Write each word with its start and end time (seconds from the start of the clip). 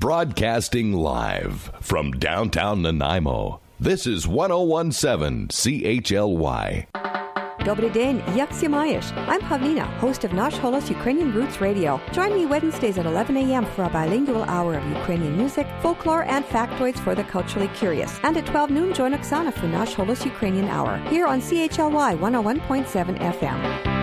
Broadcasting 0.00 0.94
live 0.94 1.70
from 1.82 2.12
downtown 2.12 2.80
Nanaimo. 2.80 3.60
This 3.78 4.06
is 4.06 4.26
1017 4.26 5.48
CHLY. 5.50 6.86
Dobry 7.58 7.92
den, 7.92 8.22
jak? 8.34 8.50
I'm 9.28 9.40
Pavlina, 9.42 9.84
host 9.98 10.24
of 10.24 10.32
Nash 10.32 10.54
Holos 10.54 10.88
Ukrainian 10.88 11.34
Roots 11.34 11.60
Radio. 11.60 12.00
Join 12.12 12.34
me 12.34 12.46
Wednesdays 12.46 12.96
at 12.96 13.04
11 13.04 13.36
a.m. 13.36 13.66
for 13.66 13.84
a 13.84 13.90
bilingual 13.90 14.44
hour 14.44 14.74
of 14.74 14.88
Ukrainian 14.88 15.36
music, 15.36 15.66
folklore, 15.82 16.22
and 16.22 16.46
factoids 16.46 16.98
for 16.98 17.14
the 17.14 17.24
culturally 17.24 17.68
curious. 17.68 18.18
And 18.22 18.38
at 18.38 18.46
12 18.46 18.70
noon, 18.70 18.94
join 18.94 19.12
Oksana 19.12 19.52
for 19.52 19.66
Nash 19.66 19.94
Holos 19.94 20.24
Ukrainian 20.24 20.68
Hour, 20.68 20.96
here 21.10 21.26
on 21.26 21.42
CHLY 21.42 22.16
101.7 22.16 23.18
FM. 23.18 23.99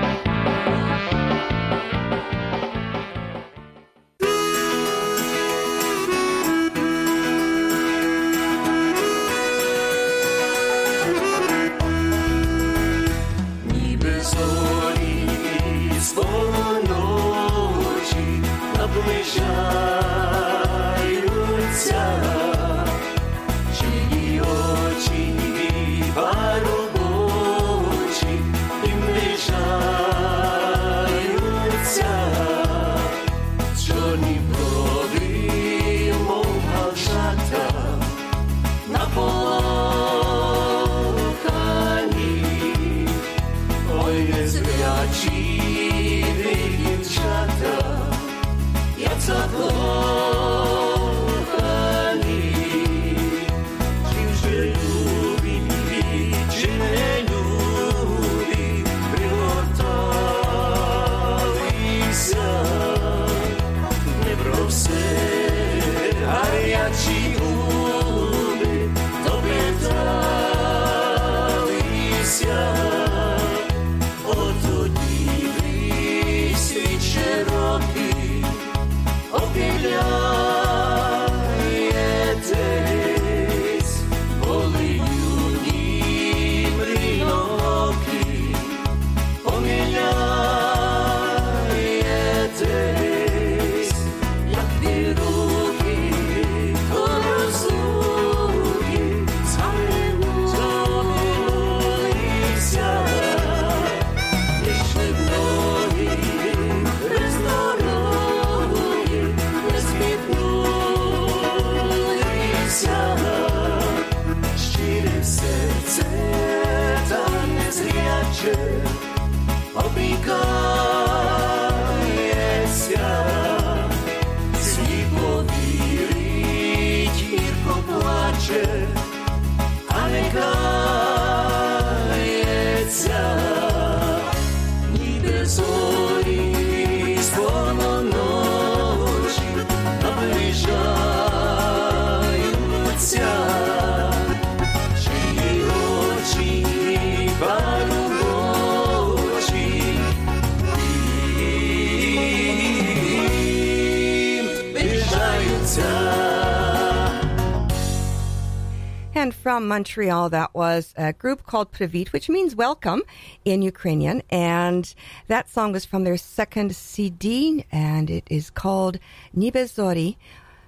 from 159.58 159.68
Montreal. 159.68 160.30
That 160.30 160.54
was 160.54 160.94
a 160.98 161.14
group 161.14 161.48
called 161.48 161.72
Privit, 161.72 162.14
which 162.14 162.30
means 162.30 162.56
welcome 162.56 163.02
in 163.44 163.64
Ukrainian. 163.64 164.22
And 164.30 164.94
that 165.30 165.50
song 165.50 165.72
was 165.72 165.84
from 165.84 166.04
their 166.04 166.16
second 166.16 166.76
CD, 166.76 167.66
and 167.72 168.08
it 168.12 168.28
is 168.30 168.52
called 168.52 169.00
Nibezori 169.36 170.18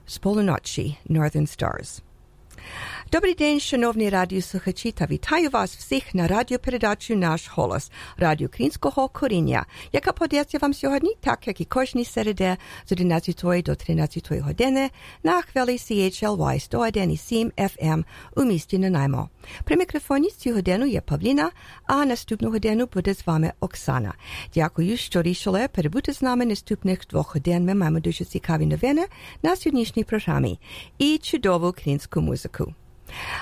Spolunochi, 0.08 0.98
Northern 1.08 1.46
Stars. 1.46 2.02
Добрий 3.12 3.34
день, 3.34 3.60
шановні 3.60 4.10
радіослухачі, 4.10 4.92
та 4.92 5.06
вітаю 5.06 5.50
вас 5.50 5.76
всіх 5.76 6.16
на 6.16 6.28
радіопередачу 6.28 7.16
«Наш 7.16 7.50
голос» 7.50 7.92
радіо 8.18 8.48
українського 8.48 9.08
коріння, 9.08 9.66
яка 9.92 10.12
подається 10.12 10.58
вам 10.58 10.74
сьогодні, 10.74 11.16
так 11.22 11.48
як 11.48 11.62
і 11.62 11.66
кожній 11.66 12.06
середе 12.06 12.58
з 12.86 12.92
11 12.92 13.64
до 13.64 13.76
13 13.76 14.32
години 14.32 14.90
на 15.24 15.42
хвилі 15.42 15.72
CHLY 15.72 16.70
101,7 16.70 17.52
FM 17.52 18.04
у 18.36 18.44
місті 18.44 18.78
Нанаймо. 18.78 19.30
При 19.64 19.76
мікрофоні 19.76 20.30
цю 20.30 20.54
годину 20.54 20.86
є 20.86 21.02
Павліна, 21.02 21.52
а 21.86 22.06
наступну 22.06 22.52
годину 22.52 22.90
буде 22.94 23.14
з 23.14 23.28
вами 23.28 23.54
Оксана. 23.60 24.14
Дякую, 24.56 24.98
що 24.98 25.22
рішили 25.22 25.68
перебути 25.68 26.14
з 26.14 26.22
нами 26.22 26.46
наступних 26.46 27.00
двох 27.10 27.36
годин. 27.36 27.66
Ми 27.66 27.74
маємо 27.74 28.00
дуже 28.00 28.26
цікаві 28.26 28.66
новини 28.66 29.06
на 29.44 29.56
сьогоднішній 29.56 30.04
програмі 30.04 30.60
і 30.98 31.18
чудову 31.18 31.70
українську 31.70 32.22
музику. 32.22 32.74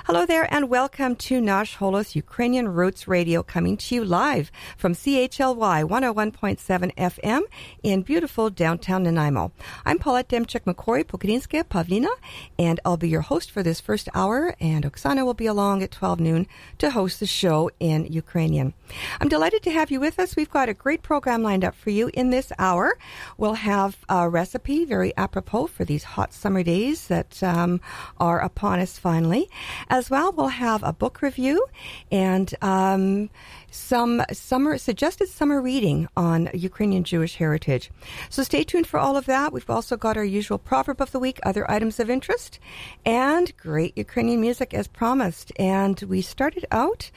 Hello 0.06 0.26
there 0.26 0.52
and 0.54 0.70
welcome 0.70 1.16
to 1.16 1.42
Nash 1.42 1.78
Holos 1.78 2.16
Ukrainian 2.16 2.70
Roots 2.70 3.08
Radio 3.08 3.44
coming 3.44 3.76
to 3.78 3.96
you 3.96 4.06
live 4.06 4.52
from 4.78 4.94
CHLY 4.94 5.84
101.7 5.84 6.96
FM 6.96 7.42
in 7.84 8.02
beautiful 8.02 8.50
downtown 8.50 9.04
Nanaimo. 9.04 9.52
I'm 9.86 10.00
Paulette 10.00 10.30
Demchuk 10.30 10.62
McCoy 10.62 11.04
Pokrinske 11.04 11.64
Pavlina 11.66 12.10
and 12.58 12.80
I'll 12.86 12.98
be 12.98 13.10
your 13.10 13.22
host 13.22 13.52
for 13.52 13.64
this 13.64 13.82
first 13.82 14.08
hour 14.14 14.56
and 14.60 14.86
Oksana 14.86 15.26
will 15.26 15.34
be 15.34 15.46
along 15.46 15.84
at 15.84 15.92
12 15.92 16.20
noon 16.20 16.48
to 16.78 16.92
host 16.92 17.20
the 17.20 17.26
show 17.26 17.70
in 17.80 18.06
Ukrainian. 18.06 18.74
I'm 19.20 19.28
delighted 19.28 19.64
to 19.64 19.72
have 19.72 19.92
you 19.92 20.00
with 20.00 20.20
us. 20.20 20.36
We've 20.36 20.50
got 20.50 20.70
a 20.70 20.74
great 20.74 21.02
program 21.04 21.44
lined 21.44 21.66
up 21.66 21.76
for 21.76 21.90
you 21.90 22.10
in 22.14 22.30
this 22.30 22.52
hour. 22.58 22.98
We'll 23.38 23.56
have 23.56 23.98
a 24.08 24.30
recipe 24.30 24.86
very 24.86 25.16
apropos 25.18 25.68
for 25.68 25.84
these 25.84 26.04
hot 26.04 26.34
summer 26.34 26.64
days 26.64 27.08
that 27.08 27.44
um, 27.44 27.82
are 28.20 28.40
upon 28.40 28.80
us 28.80 28.98
finally. 28.98 29.50
As 29.90 30.10
well, 30.10 30.32
we'll 30.32 30.48
have 30.48 30.84
a 30.84 30.94
book 30.94 31.22
review 31.22 31.66
and 32.12 32.54
um, 32.62 33.30
some 33.70 34.24
summer 34.32 34.78
suggested 34.78 35.28
summer 35.28 35.62
reading 35.62 36.08
on 36.16 36.50
Ukrainian 36.54 37.04
Jewish 37.04 37.36
heritage. 37.36 37.92
So 38.30 38.44
stay 38.44 38.64
tuned 38.64 38.88
for 38.88 39.00
all 39.00 39.18
of 39.18 39.26
that. 39.26 39.54
We've 39.54 39.70
also 39.70 39.98
got 39.98 40.18
our 40.18 40.24
usual 40.24 40.58
proverb 40.58 41.02
of 41.02 41.12
the 41.12 41.20
week, 41.20 41.40
other 41.44 41.70
items 41.70 42.00
of 42.00 42.10
interest, 42.10 42.60
and 43.06 43.56
great 43.58 43.98
Ukrainian 43.98 44.42
music 44.42 44.74
as 44.74 44.88
promised. 44.88 45.52
And 45.58 46.02
we 46.04 46.22
started 46.22 46.66
out 46.72 47.12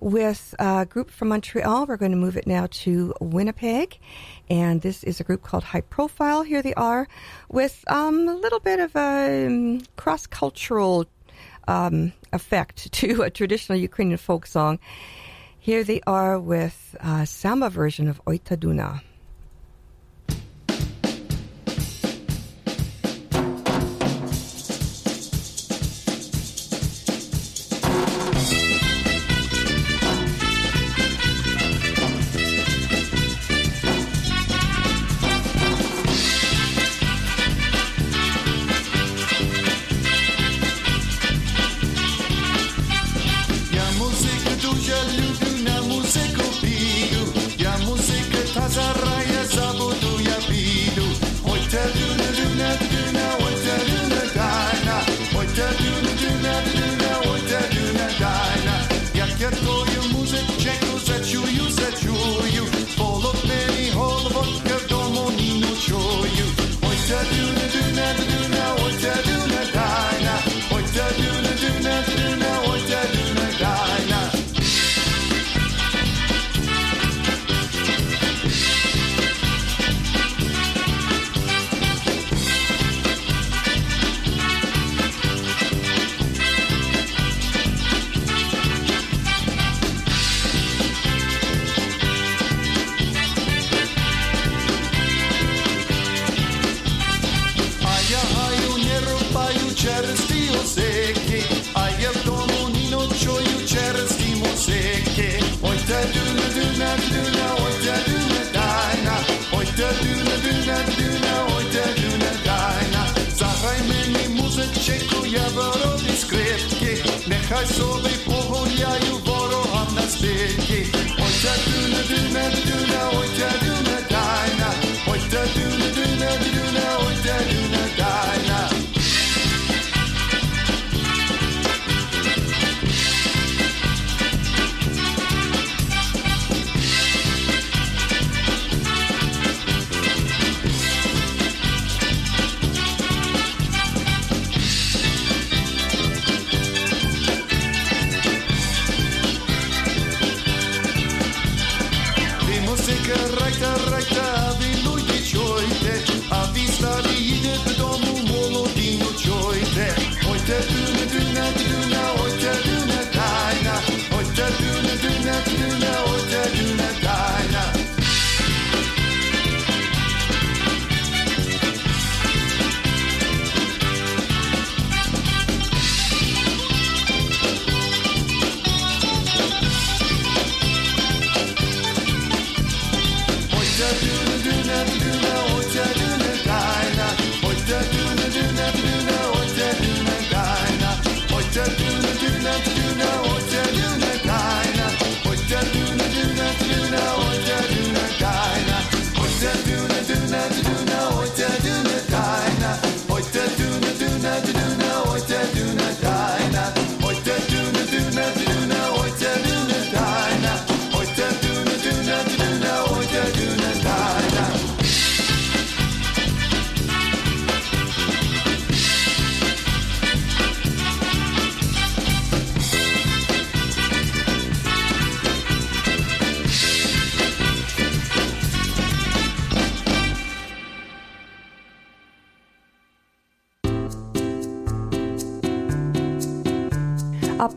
with 0.00 0.54
a 0.58 0.86
group 0.86 1.10
from 1.10 1.28
Montreal. 1.28 1.86
We're 1.86 1.96
going 1.96 2.12
to 2.12 2.16
move 2.16 2.36
it 2.36 2.46
now 2.46 2.68
to 2.70 3.14
Winnipeg. 3.20 3.98
And 4.50 4.82
this 4.82 5.02
is 5.04 5.20
a 5.20 5.24
group 5.24 5.42
called 5.42 5.64
High 5.64 5.80
Profile. 5.80 6.42
Here 6.42 6.62
they 6.62 6.74
are 6.74 7.08
with 7.48 7.84
um, 7.88 8.28
a 8.28 8.34
little 8.34 8.60
bit 8.60 8.78
of 8.78 8.94
a 8.94 9.46
um, 9.46 9.80
cross 9.96 10.26
cultural 10.26 11.06
um, 11.68 12.12
effect 12.32 12.92
to 13.00 13.22
a 13.22 13.30
traditional 13.30 13.78
Ukrainian 13.78 14.18
folk 14.18 14.46
song. 14.46 14.78
Here 15.58 15.84
they 15.84 16.00
are 16.06 16.38
with 16.38 16.94
a 17.00 17.26
Sama 17.26 17.70
version 17.70 18.08
of 18.08 18.22
Oitaduna. 18.26 19.02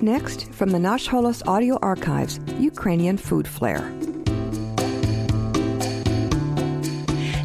Next, 0.07 0.51
from 0.53 0.69
the 0.71 0.79
Nash 0.79 1.07
Holos 1.07 1.45
Audio 1.45 1.77
Archives, 1.81 2.39
Ukrainian 2.57 3.17
Food 3.17 3.47
Flair. 3.47 3.81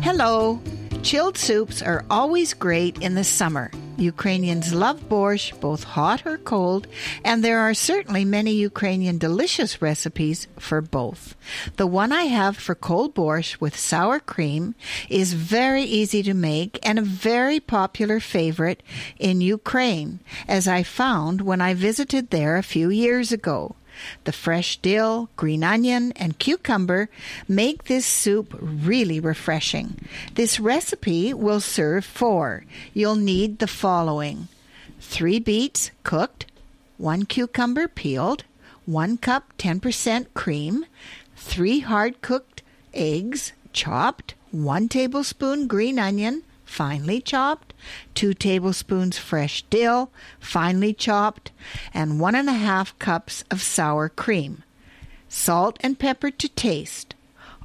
Hello. 0.02 0.61
Chilled 1.02 1.37
soups 1.37 1.83
are 1.83 2.04
always 2.09 2.54
great 2.54 3.02
in 3.02 3.16
the 3.16 3.25
summer. 3.25 3.73
Ukrainians 3.96 4.72
love 4.72 5.08
borscht, 5.08 5.61
both 5.61 5.84
hot 5.84 6.26
or 6.26 6.38
cold, 6.38 6.87
and 7.25 7.44
there 7.44 7.61
are 7.61 7.75
certainly 7.75 8.25
many 8.25 8.52
Ukrainian 8.52 9.18
delicious 9.18 9.82
recipes 9.82 10.49
for 10.58 10.80
both. 10.80 11.34
The 11.76 11.87
one 11.87 12.12
I 12.12 12.25
have 12.25 12.56
for 12.56 12.75
cold 12.75 13.14
borscht 13.14 13.61
with 13.61 13.78
sour 13.78 14.18
cream 14.18 14.75
is 15.08 15.34
very 15.34 15.82
easy 15.82 16.22
to 16.22 16.34
make 16.34 16.78
and 16.82 16.99
a 16.99 17.02
very 17.02 17.61
popular 17.61 18.18
favorite 18.20 18.82
in 19.18 19.40
Ukraine, 19.40 20.20
as 20.49 20.66
I 20.66 20.82
found 20.82 21.42
when 21.42 21.61
I 21.61 21.75
visited 21.75 22.30
there 22.30 22.56
a 22.56 22.62
few 22.62 22.88
years 22.90 23.32
ago. 23.32 23.76
The 24.25 24.32
fresh 24.32 24.76
dill, 24.78 25.28
green 25.37 25.64
onion, 25.64 26.12
and 26.16 26.38
cucumber 26.38 27.08
make 27.49 27.84
this 27.84 28.06
soup 28.06 28.56
really 28.61 29.20
refreshing. 29.20 29.96
This 30.34 30.61
recipe 30.61 31.34
will 31.34 31.61
serve 31.61 32.04
four. 32.04 32.64
You'll 32.94 33.16
need 33.16 33.58
the 33.58 33.66
following 33.66 34.49
three 35.00 35.38
beets 35.38 35.90
cooked, 36.04 36.46
one 36.96 37.25
cucumber 37.25 37.88
peeled, 37.88 38.44
one 38.87 39.16
cup 39.16 39.52
10% 39.58 40.26
cream, 40.34 40.84
three 41.37 41.80
hard 41.80 42.20
cooked 42.22 42.62
eggs 42.94 43.52
chopped, 43.72 44.34
one 44.50 44.88
tablespoon 44.88 45.66
green 45.66 45.99
onion, 45.99 46.42
finely 46.73 47.21
chopped, 47.21 47.75
two 48.14 48.33
tablespoons 48.33 49.19
fresh 49.19 49.62
dill, 49.69 50.11
finely 50.41 50.95
chopped, 50.95 51.52
and 51.93 52.19
one 52.19 52.35
and 52.35 52.49
a 52.49 52.55
half 52.55 52.99
cups 52.99 53.45
of 53.50 53.61
sour 53.61 54.09
cream. 54.09 54.64
Salt 55.29 55.76
and 55.81 55.99
pepper 55.99 56.31
to 56.31 56.49
taste. 56.49 57.14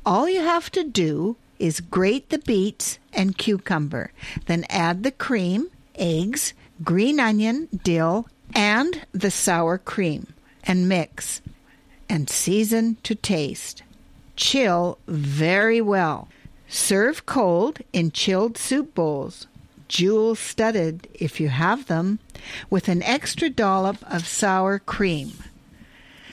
All 0.06 0.28
you 0.28 0.42
have 0.42 0.70
to 0.72 0.84
do 0.84 1.38
is 1.58 1.80
grate 1.80 2.30
the 2.30 2.40
beets 2.40 3.00
and 3.14 3.38
cucumber, 3.38 4.12
then 4.46 4.66
add 4.70 5.04
the 5.04 5.12
cream, 5.12 5.70
eggs, 5.96 6.54
green 6.84 7.20
onion, 7.20 7.70
dill, 7.84 8.28
and 8.54 9.06
the 9.14 9.32
sour 9.32 9.78
cream, 9.78 10.34
and 10.64 10.90
mix, 10.90 11.42
and 12.10 12.30
season 12.30 12.98
to 13.04 13.16
taste. 13.16 13.84
Chill 14.36 14.98
very 15.08 15.82
well. 15.82 16.28
Serve 16.70 17.26
cold 17.26 17.80
in 17.94 18.12
chilled 18.12 18.58
soup 18.58 18.94
bowls, 18.94 19.48
jewel 19.88 20.36
studded 20.36 21.08
if 21.14 21.40
you 21.40 21.48
have 21.48 21.88
them, 21.88 22.20
with 22.70 22.90
an 22.90 23.02
extra 23.04 23.50
dollop 23.50 23.98
of 24.12 24.28
sour 24.28 24.78
cream. 24.80 25.32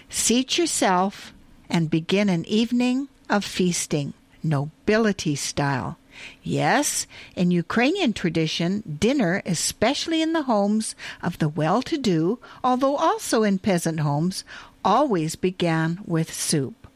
Seat 0.09 0.59
yourself 0.59 1.33
and 1.71 1.89
begin 1.89 2.29
an 2.29 2.45
evening 2.47 3.09
of 3.31 3.45
feasting, 3.45 4.13
nobility 4.43 5.37
style. 5.37 5.99
Yes, 6.43 7.07
in 7.37 7.51
Ukrainian 7.51 8.13
tradition, 8.13 8.97
dinner, 9.01 9.43
especially 9.47 10.21
in 10.21 10.33
the 10.33 10.43
homes 10.43 10.95
of 11.23 11.39
the 11.39 11.49
well 11.49 11.81
to 11.83 11.99
do, 11.99 12.39
although 12.63 12.97
also 12.97 13.43
in 13.43 13.59
peasant 13.59 14.01
homes, 14.01 14.45
always 14.85 15.37
began 15.37 16.01
with 16.05 16.33
soup. 16.33 16.89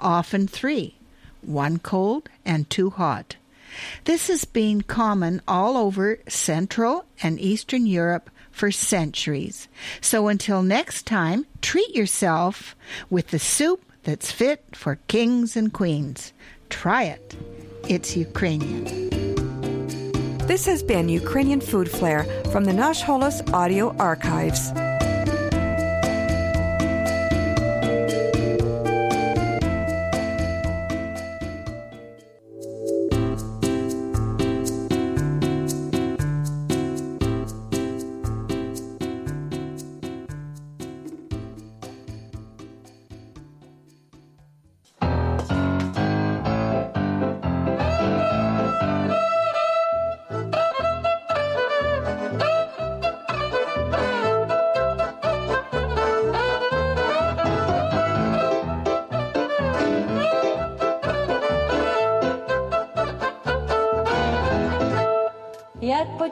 Often 0.00 0.48
three 0.48 0.94
one 1.42 1.78
cold 1.78 2.28
and 2.44 2.68
two 2.68 2.90
hot. 2.90 3.36
This 4.04 4.28
has 4.28 4.44
been 4.44 4.82
common 4.82 5.40
all 5.48 5.76
over 5.76 6.18
Central 6.28 7.04
and 7.22 7.40
Eastern 7.40 7.86
Europe 7.86 8.30
for 8.50 8.70
centuries. 8.70 9.68
So 10.00 10.28
until 10.28 10.62
next 10.62 11.06
time, 11.06 11.46
treat 11.62 11.94
yourself 11.94 12.76
with 13.08 13.28
the 13.28 13.38
soup 13.38 13.82
that's 14.02 14.30
fit 14.30 14.62
for 14.74 14.98
kings 15.08 15.56
and 15.56 15.72
queens. 15.72 16.32
Try 16.68 17.04
it. 17.04 17.36
It's 17.88 18.16
Ukrainian. 18.16 18.84
This 20.46 20.66
has 20.66 20.82
been 20.82 21.08
Ukrainian 21.08 21.60
Food 21.60 21.90
Flair 21.90 22.24
from 22.50 22.64
the 22.64 22.72
Nash 22.72 23.02
Holos 23.02 23.40
Audio 23.52 23.96
Archives. 23.96 24.70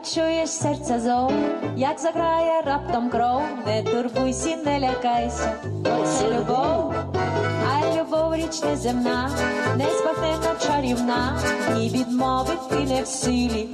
Почуєш 0.00 0.50
серця 0.50 1.00
зов, 1.00 1.32
як 1.76 1.98
заграє 1.98 2.62
раптом 2.62 3.10
кров, 3.10 3.42
не 3.66 3.82
турбуйся, 3.82 4.56
не 4.66 4.80
лякайся, 4.80 5.52
це 6.04 6.30
любов, 6.30 6.94
а 7.70 8.00
любов 8.00 8.34
річ 8.34 8.62
неземна, 8.62 9.30
незбагненна 9.76 10.54
чарівна, 10.66 11.38
ні 11.74 11.88
відмовити 11.88 12.76
не 12.88 13.02
в 13.02 13.06
силі, 13.06 13.68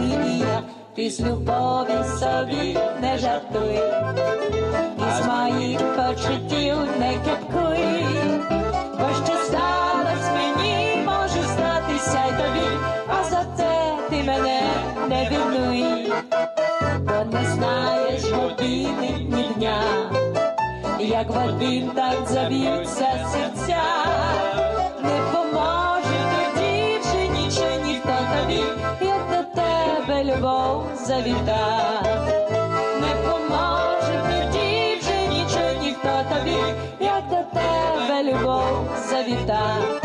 ні 0.00 0.16
ти, 0.16 0.30
і 0.30 0.38
я, 0.38 0.62
ти 0.96 1.10
з 1.10 1.20
любові 1.20 2.04
собі 2.18 2.78
не 3.00 3.18
жартуй, 3.18 3.80
і 4.98 5.22
з 5.22 5.26
моїх 5.26 5.78
почуттів 5.78 6.76
не 6.98 7.14
кепкуй, 7.24 7.37
як 21.28 21.36
води, 21.36 21.84
так 21.94 22.26
заб'ються 22.28 23.28
серця, 23.32 23.82
не 25.02 25.20
поможе 25.32 26.18
тоді 26.34 26.98
вже 27.00 27.28
нічого 27.28 27.86
ніхто 27.86 28.12
тобі, 28.40 28.62
як 29.00 29.20
до 29.30 29.60
тебе 29.60 30.24
любов 30.24 30.86
завіта. 31.06 32.02
Не 33.00 33.30
поможе 33.30 34.24
тоді 34.30 34.98
вже 35.00 35.26
нічого 35.28 35.82
ніхто 35.82 36.24
тобі, 36.34 36.56
як 37.00 37.28
до 37.28 37.58
тебе 37.58 38.22
любов 38.32 38.88
завіта. 39.10 39.97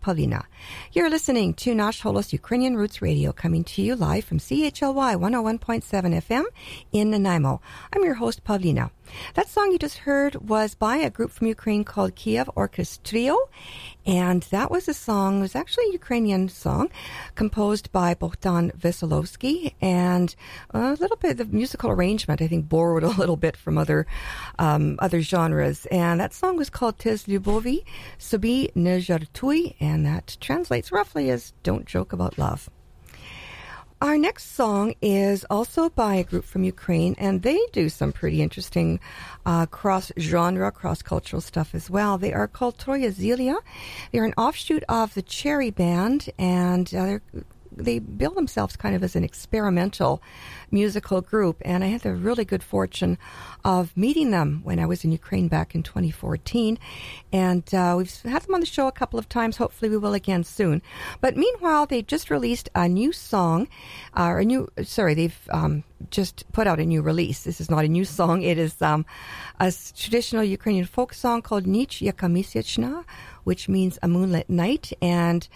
FM 0.00 0.44
You're 0.92 1.10
listening 1.10 1.52
to 1.54 1.74
Nash 1.74 2.00
Holos 2.00 2.32
Ukrainian 2.32 2.76
Roots 2.76 3.02
Radio 3.02 3.32
coming 3.32 3.62
to 3.64 3.82
you 3.82 3.94
live 3.94 4.24
from 4.24 4.38
CHLY 4.38 5.16
101.7 5.16 5.84
FM 5.84 6.44
in 6.92 7.10
Nanaimo. 7.10 7.60
I'm 7.92 8.02
your 8.04 8.14
host, 8.14 8.42
Pavlina. 8.44 8.90
That 9.34 9.50
song 9.50 9.70
you 9.70 9.78
just 9.78 9.98
heard 9.98 10.48
was 10.48 10.74
by 10.74 10.96
a 10.96 11.10
group 11.10 11.30
from 11.30 11.48
Ukraine 11.48 11.84
called 11.84 12.14
Kiev 12.14 12.50
Orchestrio 12.56 13.36
and 14.06 14.42
that 14.44 14.70
was 14.70 14.88
a 14.88 14.94
song, 14.94 15.38
it 15.38 15.42
was 15.42 15.56
actually 15.56 15.86
a 15.86 15.92
Ukrainian 15.92 16.48
song 16.48 16.90
composed 17.34 17.90
by 17.92 18.14
Bogdan 18.14 18.72
Veselovsky, 18.72 19.74
and 19.80 20.34
a 20.70 20.92
little 20.92 21.16
bit 21.16 21.32
of 21.32 21.36
the 21.38 21.44
musical 21.46 21.90
arrangement, 21.90 22.42
I 22.42 22.48
think, 22.48 22.68
borrowed 22.68 23.02
a 23.04 23.08
little 23.08 23.36
bit 23.36 23.56
from 23.56 23.78
other 23.78 24.06
um, 24.58 24.96
other 24.98 25.20
genres. 25.20 25.86
And 25.86 26.20
that 26.20 26.34
song 26.34 26.56
was 26.56 26.70
called 26.70 26.98
Tis 26.98 27.24
Lyubovi, 27.24 27.84
Sobi 28.18 28.70
ne 28.74 29.00
Żartuj, 29.00 29.74
and 29.80 30.04
that 30.06 30.36
translates 30.40 30.92
roughly 30.92 31.30
as 31.30 31.52
Don't 31.62 31.86
Joke 31.86 32.12
About 32.12 32.38
Love. 32.38 32.68
Our 34.02 34.18
next 34.18 34.54
song 34.54 34.94
is 35.00 35.46
also 35.48 35.88
by 35.88 36.16
a 36.16 36.24
group 36.24 36.44
from 36.44 36.62
Ukraine, 36.62 37.14
and 37.16 37.42
they 37.42 37.58
do 37.72 37.88
some 37.88 38.12
pretty 38.12 38.42
interesting 38.42 39.00
uh, 39.46 39.66
cross 39.66 40.12
genre, 40.18 40.70
cross 40.72 41.00
cultural 41.00 41.40
stuff 41.40 41.74
as 41.74 41.88
well. 41.88 42.18
They 42.18 42.32
are 42.32 42.46
called 42.48 42.76
Troya 42.76 43.12
Zelia. 43.12 43.56
They're 44.12 44.24
an 44.24 44.34
offshoot 44.36 44.84
of 44.88 45.14
the 45.14 45.22
Cherry 45.22 45.70
Band, 45.70 46.28
and 46.38 46.92
uh, 46.94 47.04
they're 47.04 47.22
they 47.76 47.98
bill 47.98 48.32
themselves 48.32 48.76
kind 48.76 48.94
of 48.94 49.02
as 49.02 49.16
an 49.16 49.24
experimental 49.24 50.22
musical 50.70 51.20
group, 51.20 51.60
and 51.64 51.84
I 51.84 51.88
had 51.88 52.02
the 52.02 52.14
really 52.14 52.44
good 52.44 52.62
fortune 52.62 53.18
of 53.64 53.96
meeting 53.96 54.30
them 54.30 54.60
when 54.64 54.78
I 54.78 54.86
was 54.86 55.04
in 55.04 55.12
Ukraine 55.12 55.48
back 55.48 55.74
in 55.74 55.82
2014. 55.82 56.78
And 57.32 57.74
uh, 57.74 57.94
we've 57.96 58.22
had 58.22 58.42
them 58.42 58.54
on 58.54 58.60
the 58.60 58.66
show 58.66 58.86
a 58.86 58.92
couple 58.92 59.18
of 59.18 59.28
times. 59.28 59.56
Hopefully, 59.56 59.90
we 59.90 59.96
will 59.96 60.14
again 60.14 60.44
soon. 60.44 60.82
But 61.20 61.36
meanwhile, 61.36 61.86
they 61.86 62.02
just 62.02 62.30
released 62.30 62.68
a 62.74 62.88
new 62.88 63.12
song, 63.12 63.68
uh, 64.16 64.26
or 64.26 64.38
a 64.40 64.44
new, 64.44 64.68
sorry, 64.82 65.14
they've 65.14 65.48
um, 65.50 65.84
just 66.10 66.50
put 66.52 66.66
out 66.66 66.80
a 66.80 66.84
new 66.84 67.02
release. 67.02 67.44
This 67.44 67.60
is 67.60 67.70
not 67.70 67.84
a 67.84 67.88
new 67.88 68.04
song, 68.04 68.42
it 68.42 68.58
is 68.58 68.80
um, 68.82 69.06
a 69.60 69.72
traditional 69.96 70.44
Ukrainian 70.44 70.86
folk 70.86 71.14
song 71.14 71.42
called 71.42 71.66
Nich 71.66 72.00
Yakamisechna 72.00 73.04
which 73.44 73.68
means 73.68 73.98
a 74.02 74.08
moonlit 74.08 74.50
night. 74.50 74.92
And 75.00 75.46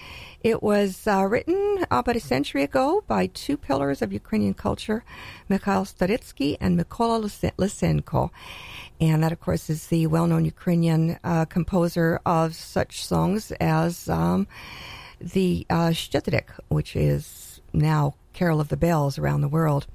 it 0.43 0.63
was 0.63 1.07
uh, 1.07 1.25
written 1.25 1.85
about 1.91 2.17
a 2.17 2.21
century 2.21 2.63
ago 2.63 3.03
by 3.07 3.27
two 3.27 3.57
pillars 3.57 4.01
of 4.03 4.13
Ukrainian 4.13 4.55
culture, 4.55 5.05
Mikhail 5.49 5.85
Staritsky 5.85 6.57
and 6.61 6.79
Mykola 6.79 7.21
Lysenko. 7.59 8.31
And 9.01 9.23
that, 9.23 9.33
of 9.33 9.41
course, 9.41 9.71
is 9.71 9.89
the 9.89 10.07
well 10.07 10.27
known 10.27 10.45
Ukrainian 10.45 11.19
uh, 11.25 11.45
composer 11.45 12.21
of 12.25 12.55
such 12.55 13.05
songs 13.05 13.53
as 13.61 14.09
um, 14.09 14.47
the 15.21 15.67
uh, 15.71 15.93
which 16.69 16.97
is 16.97 17.61
now 17.73 18.15
Carol 18.33 18.61
of 18.61 18.69
the 18.69 18.77
Bells 18.77 19.19
around 19.19 19.41
the 19.41 19.49
world. 19.49 19.87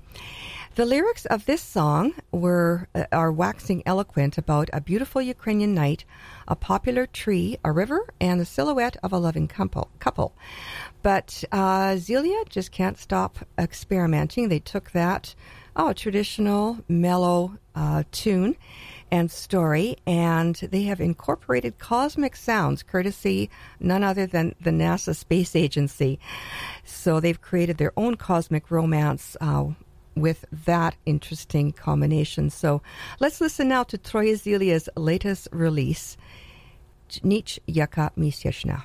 The 0.76 0.88
lyrics 0.88 1.28
of 1.28 1.46
this 1.46 1.62
song 1.62 2.16
were 2.32 2.88
uh, 2.96 3.06
are 3.12 3.32
waxing 3.32 3.84
eloquent 3.86 4.40
about 4.40 4.72
a 4.74 4.82
beautiful 4.82 5.22
Ukrainian 5.22 5.76
night, 5.76 6.04
a 6.48 6.56
popular 6.56 7.06
tree, 7.06 7.60
a 7.64 7.72
river, 7.72 8.12
and 8.20 8.42
the 8.42 8.46
silhouette 8.46 8.98
of 9.04 9.14
a 9.14 9.20
loving 9.20 9.48
couple. 9.48 9.92
couple. 10.00 10.34
But 11.04 11.44
uh, 11.52 11.98
Zelia 11.98 12.44
just 12.50 12.72
can't 12.72 12.98
stop 12.98 13.38
experimenting. 13.56 14.50
They 14.50 14.58
took 14.58 14.90
that 14.92 15.36
oh 15.76 15.94
traditional 15.94 16.80
mellow 16.88 17.60
uh, 17.76 18.02
tune 18.12 18.56
and 19.12 19.30
story, 19.30 19.98
and 20.08 20.56
they 20.56 20.84
have 20.86 21.00
incorporated 21.00 21.78
cosmic 21.78 22.36
sounds, 22.36 22.82
courtesy 22.82 23.52
none 23.80 24.04
other 24.04 24.26
than 24.26 24.56
the 24.60 24.72
NASA 24.72 25.16
Space 25.16 25.56
Agency. 25.56 26.20
So 26.84 27.20
they've 27.20 27.40
created 27.40 27.78
their 27.78 27.94
own 27.96 28.16
cosmic 28.16 28.72
romance 28.72 29.38
uh, 29.40 29.66
with 30.16 30.46
that 30.66 30.96
interesting 31.06 31.72
combination. 31.72 32.50
So 32.50 32.82
let's 33.20 33.42
listen 33.42 33.68
now 33.68 33.84
to 33.84 33.98
Troya 33.98 34.34
Zelia's 34.34 34.90
latest 34.96 35.48
release, 35.52 36.18
Nich 37.24 37.60
Yaka 37.68 38.12
Misyeshna. 38.18 38.84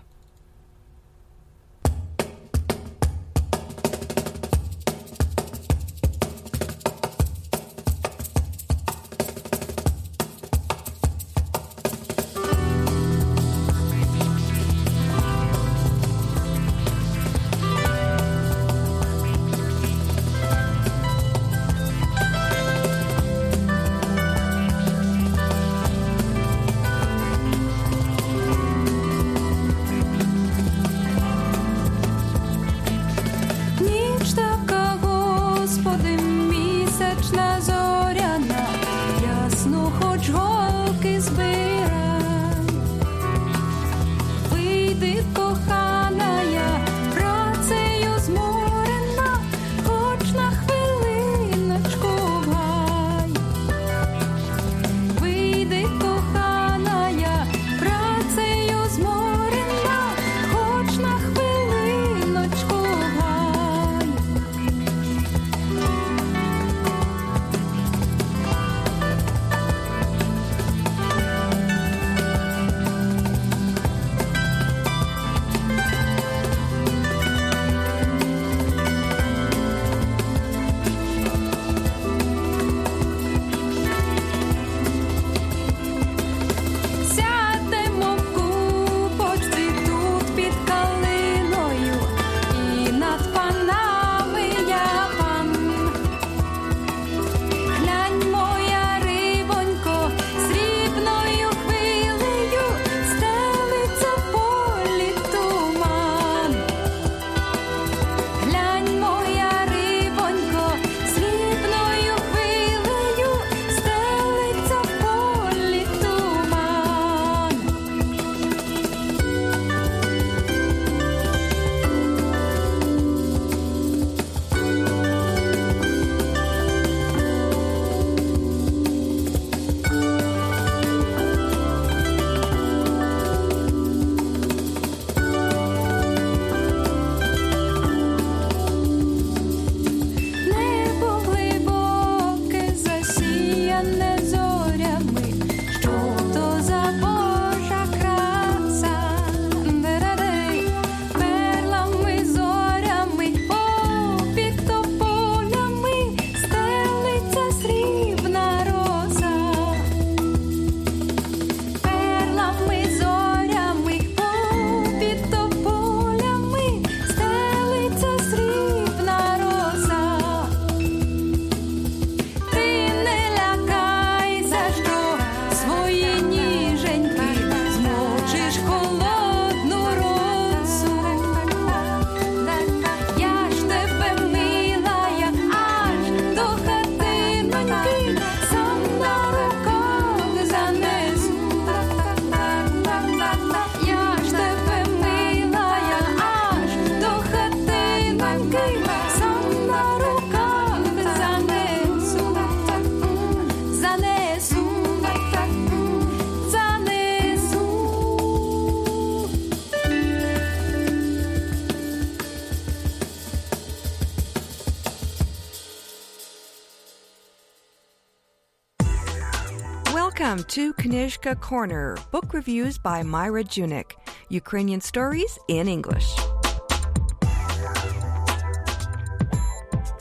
To 221.08 221.34
Corner, 221.36 221.96
book 222.10 222.34
reviews 222.34 222.76
by 222.76 223.02
Myra 223.02 223.42
Junyk, 223.42 223.92
Ukrainian 224.28 224.82
stories 224.82 225.38
in 225.48 225.66
English. 225.66 226.14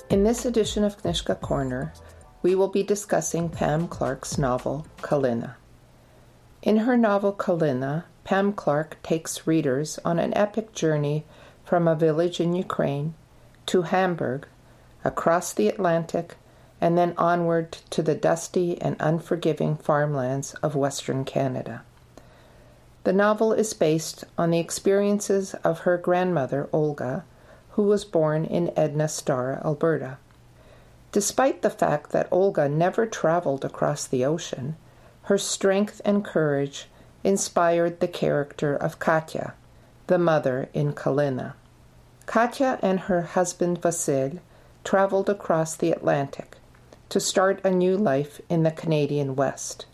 In 0.09 0.25
this 0.25 0.43
edition 0.43 0.83
of 0.83 1.01
Knishka 1.01 1.39
Corner, 1.39 1.93
we 2.41 2.55
will 2.55 2.67
be 2.67 2.83
discussing 2.83 3.47
Pam 3.47 3.87
Clark's 3.87 4.37
novel, 4.37 4.85
Kalina. 4.97 5.53
In 6.61 6.75
her 6.79 6.97
novel 6.97 7.31
Kalina, 7.31 8.03
Pam 8.25 8.51
Clark 8.51 9.01
takes 9.01 9.47
readers 9.47 9.99
on 10.03 10.19
an 10.19 10.33
epic 10.35 10.73
journey 10.73 11.23
from 11.63 11.87
a 11.87 11.95
village 11.95 12.41
in 12.41 12.53
Ukraine 12.53 13.13
to 13.67 13.83
Hamburg, 13.83 14.45
across 15.05 15.53
the 15.53 15.69
Atlantic, 15.69 16.35
and 16.79 16.97
then 16.97 17.13
onward 17.17 17.71
to 17.89 18.03
the 18.03 18.15
dusty 18.15 18.79
and 18.81 18.95
unforgiving 18.99 19.75
farmlands 19.77 20.53
of 20.55 20.75
Western 20.75 21.25
Canada. 21.25 21.81
The 23.03 23.13
novel 23.13 23.53
is 23.53 23.73
based 23.73 24.25
on 24.37 24.51
the 24.51 24.59
experiences 24.59 25.53
of 25.63 25.79
her 25.79 25.97
grandmother, 25.97 26.69
Olga, 26.73 27.23
who 27.71 27.83
was 27.83 28.05
born 28.05 28.45
in 28.45 28.71
Edna 28.77 29.07
Star, 29.07 29.61
Alberta. 29.63 30.17
Despite 31.11 31.61
the 31.61 31.69
fact 31.69 32.11
that 32.11 32.27
Olga 32.31 32.67
never 32.67 33.05
traveled 33.05 33.63
across 33.63 34.05
the 34.05 34.25
ocean, 34.25 34.75
her 35.23 35.37
strength 35.37 36.01
and 36.03 36.23
courage 36.23 36.89
inspired 37.23 37.99
the 37.99 38.07
character 38.07 38.75
of 38.75 38.99
Katya, 38.99 39.53
the 40.07 40.17
mother 40.17 40.69
in 40.73 40.93
Kalina. 40.93 41.53
Katya 42.25 42.77
and 42.81 43.01
her 43.01 43.21
husband 43.21 43.81
Vasil 43.81 44.39
traveled 44.83 45.29
across 45.29 45.75
the 45.75 45.91
Atlantic 45.91 46.56
to 47.09 47.19
start 47.19 47.63
a 47.63 47.71
new 47.71 47.95
life 47.97 48.41
in 48.49 48.63
the 48.63 48.71
Canadian 48.71 49.35
West. 49.35 49.85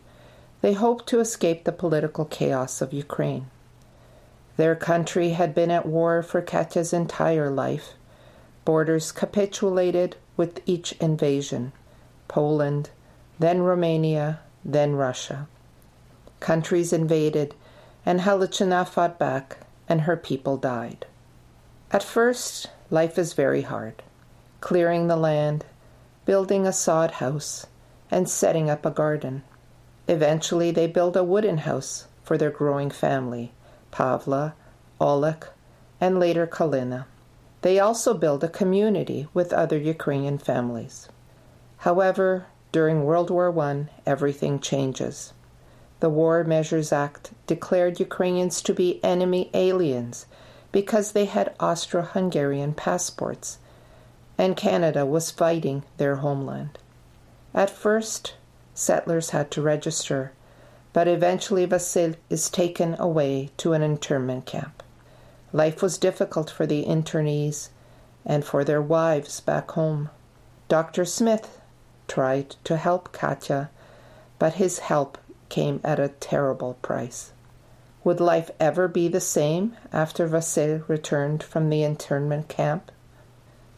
They 0.61 0.73
hoped 0.73 1.07
to 1.07 1.19
escape 1.19 1.63
the 1.63 1.71
political 1.71 2.25
chaos 2.25 2.81
of 2.81 2.93
Ukraine. 2.93 3.47
Their 4.57 4.75
country 4.75 5.29
had 5.29 5.53
been 5.53 5.71
at 5.71 5.85
war 5.85 6.21
for 6.23 6.41
Katya's 6.41 6.93
entire 6.93 7.49
life. 7.49 7.93
Borders 8.65 9.11
capitulated 9.11 10.15
with 10.37 10.61
each 10.65 10.93
invasion 10.93 11.73
Poland, 12.27 12.89
then 13.39 13.61
Romania, 13.61 14.39
then 14.63 14.95
Russia. 14.95 15.47
Countries 16.39 16.93
invaded, 16.93 17.53
and 18.05 18.21
Halichina 18.21 18.87
fought 18.87 19.19
back, 19.19 19.57
and 19.87 20.01
her 20.01 20.17
people 20.17 20.57
died. 20.57 21.05
At 21.91 22.03
first, 22.03 22.69
life 22.89 23.19
is 23.19 23.33
very 23.33 23.61
hard 23.63 24.01
clearing 24.63 25.07
the 25.07 25.17
land, 25.17 25.65
building 26.25 26.65
a 26.65 26.73
sod 26.73 27.11
house, 27.11 27.65
and 28.09 28.29
setting 28.29 28.69
up 28.69 28.85
a 28.85 28.91
garden. 28.91 29.43
Eventually, 30.07 30.71
they 30.71 30.87
build 30.87 31.17
a 31.17 31.23
wooden 31.23 31.59
house 31.59 32.07
for 32.23 32.37
their 32.37 32.51
growing 32.51 32.89
family, 32.89 33.51
Pavla, 33.91 34.53
Oleg, 34.99 35.47
and 35.99 36.19
later 36.19 36.45
Kalina. 36.47 37.05
They 37.61 37.79
also 37.79 38.13
build 38.13 38.43
a 38.43 38.49
community 38.49 39.27
with 39.33 39.53
other 39.53 39.77
Ukrainian 39.77 40.37
families. 40.37 41.07
However, 41.77 42.47
during 42.71 43.03
World 43.03 43.29
War 43.29 43.57
I, 43.59 43.87
everything 44.05 44.59
changes. 44.59 45.33
The 45.99 46.09
War 46.09 46.43
Measures 46.43 46.91
Act 46.91 47.31
declared 47.47 47.99
Ukrainians 47.99 48.61
to 48.63 48.73
be 48.73 49.01
enemy 49.03 49.49
aliens 49.53 50.25
because 50.73 51.11
they 51.11 51.25
had 51.25 51.55
Austro 51.59 52.01
Hungarian 52.01 52.73
passports, 52.73 53.59
and 54.37 54.57
Canada 54.57 55.05
was 55.05 55.31
fighting 55.31 55.83
their 55.97 56.17
homeland. 56.17 56.79
At 57.53 57.69
first, 57.69 58.33
settlers 58.73 59.29
had 59.29 59.51
to 59.51 59.61
register, 59.61 60.31
but 60.91 61.07
eventually 61.07 61.67
Vasil 61.67 62.15
is 62.29 62.49
taken 62.49 62.95
away 62.99 63.49
to 63.57 63.73
an 63.73 63.81
internment 63.81 64.45
camp. 64.45 64.83
Life 65.51 65.81
was 65.81 65.97
difficult 65.97 66.49
for 66.49 66.65
the 66.65 66.85
internees 66.85 67.69
and 68.25 68.43
for 68.43 68.63
their 68.63 68.81
wives 68.81 69.39
back 69.39 69.71
home. 69.71 70.09
Dr. 70.67 71.05
Smith 71.05 71.59
tried 72.07 72.55
to 72.63 72.77
help 72.77 73.11
Katya, 73.11 73.69
but 74.39 74.53
his 74.53 74.79
help 74.79 75.17
came 75.49 75.79
at 75.83 75.99
a 75.99 76.07
terrible 76.07 76.75
price. 76.81 77.31
Would 78.03 78.19
life 78.19 78.49
ever 78.59 78.87
be 78.87 79.07
the 79.07 79.21
same 79.21 79.77
after 79.91 80.27
Vasil 80.27 80.87
returned 80.89 81.43
from 81.43 81.69
the 81.69 81.83
internment 81.83 82.49
camp? 82.49 82.91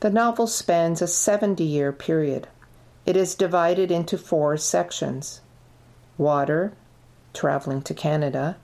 The 0.01 0.09
novel 0.09 0.47
spans 0.47 1.01
a 1.01 1.07
70 1.07 1.63
year 1.63 1.93
period. 1.93 2.47
It 3.05 3.15
is 3.15 3.33
divided 3.33 3.91
into 3.91 4.17
four 4.17 4.57
sections 4.57 5.39
water, 6.17 6.73
traveling 7.33 7.81
to 7.83 7.93
Canada, 7.93 8.57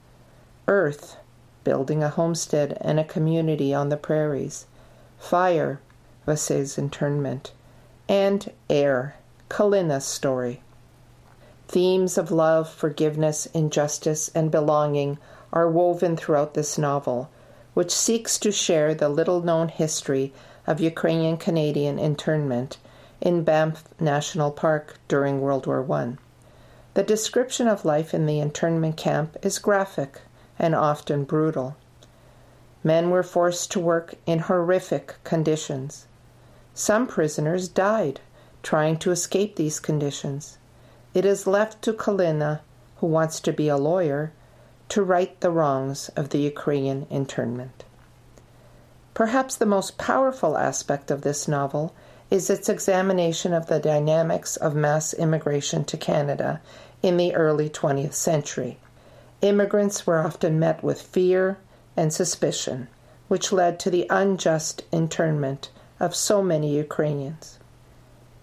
earth, 0.68 1.18
building 1.64 2.04
a 2.04 2.10
homestead 2.10 2.78
and 2.82 3.00
a 3.00 3.06
community 3.06 3.74
on 3.74 3.90
the 3.90 3.98
prairies, 3.98 4.66
fire, 5.20 5.80
Vasil's 6.26 6.78
internment, 6.78 7.54
and 8.10 8.52
air, 8.70 9.16
Kalina's 9.50 10.06
story. 10.06 10.62
Themes 11.68 12.18
of 12.18 12.32
love, 12.32 12.70
forgiveness, 12.70 13.46
injustice, 13.54 14.30
and 14.36 14.52
belonging 14.52 15.18
are 15.54 15.70
woven 15.70 16.18
throughout 16.18 16.56
this 16.56 16.78
novel, 16.78 17.30
which 17.74 17.92
seeks 17.92 18.38
to 18.40 18.52
share 18.52 18.94
the 18.94 19.08
little 19.08 19.42
known 19.42 19.70
history 19.70 20.34
of 20.68 20.80
Ukrainian 20.80 21.38
Canadian 21.38 21.98
internment 22.00 22.78
in 23.20 23.44
Banff 23.44 23.84
National 24.00 24.52
Park 24.52 25.00
during 25.08 25.42
World 25.42 25.68
War 25.68 25.86
I. 25.92 26.18
The 26.94 27.04
description 27.04 27.68
of 27.68 27.86
life 27.86 28.14
in 28.14 28.26
the 28.26 28.40
internment 28.40 28.98
camp 28.98 29.38
is 29.44 29.60
graphic 29.60 30.22
and 30.60 30.76
often 30.76 31.24
brutal. 31.24 31.76
Men 32.84 33.10
were 33.10 33.24
forced 33.24 33.72
to 33.72 33.80
work 33.80 34.16
in 34.26 34.40
horrific 34.40 35.16
conditions. 35.24 36.08
Some 36.74 37.08
prisoners 37.08 37.68
died 37.68 38.20
trying 38.64 38.98
to 38.98 39.12
escape 39.12 39.56
these 39.56 39.80
conditions. 39.80 40.58
It 41.14 41.26
is 41.26 41.48
left 41.48 41.82
to 41.84 41.94
Kalina, 41.94 42.60
who 42.98 43.08
wants 43.08 43.40
to 43.42 43.52
be 43.54 43.68
a 43.68 43.78
lawyer, 43.78 44.32
to 44.90 45.04
right 45.04 45.40
the 45.42 45.52
wrongs 45.52 46.10
of 46.16 46.30
the 46.30 46.40
Ukrainian 46.40 47.08
internment. 47.10 47.84
Perhaps 49.14 49.58
the 49.58 49.66
most 49.66 49.98
powerful 49.98 50.58
aspect 50.58 51.12
of 51.12 51.22
this 51.22 51.48
novel 51.48 51.94
is 52.30 52.50
its 52.50 52.70
examination 52.70 53.54
of 53.54 53.68
the 53.68 53.80
dynamics 53.80 54.56
of 54.56 54.74
mass 54.74 55.14
immigration 55.14 55.84
to 55.84 55.98
Canada 55.98 56.62
in 57.04 57.18
the 57.18 57.36
early 57.36 57.70
20th 57.70 58.14
century. 58.14 58.80
Immigrants 59.42 60.08
were 60.08 60.20
often 60.20 60.58
met 60.58 60.82
with 60.82 61.02
fear 61.02 61.58
and 61.98 62.14
suspicion, 62.14 62.88
which 63.28 63.52
led 63.52 63.80
to 63.80 63.90
the 63.90 64.08
unjust 64.10 64.84
internment 64.92 65.70
of 66.00 66.16
so 66.16 66.42
many 66.42 66.74
Ukrainians. 66.76 67.60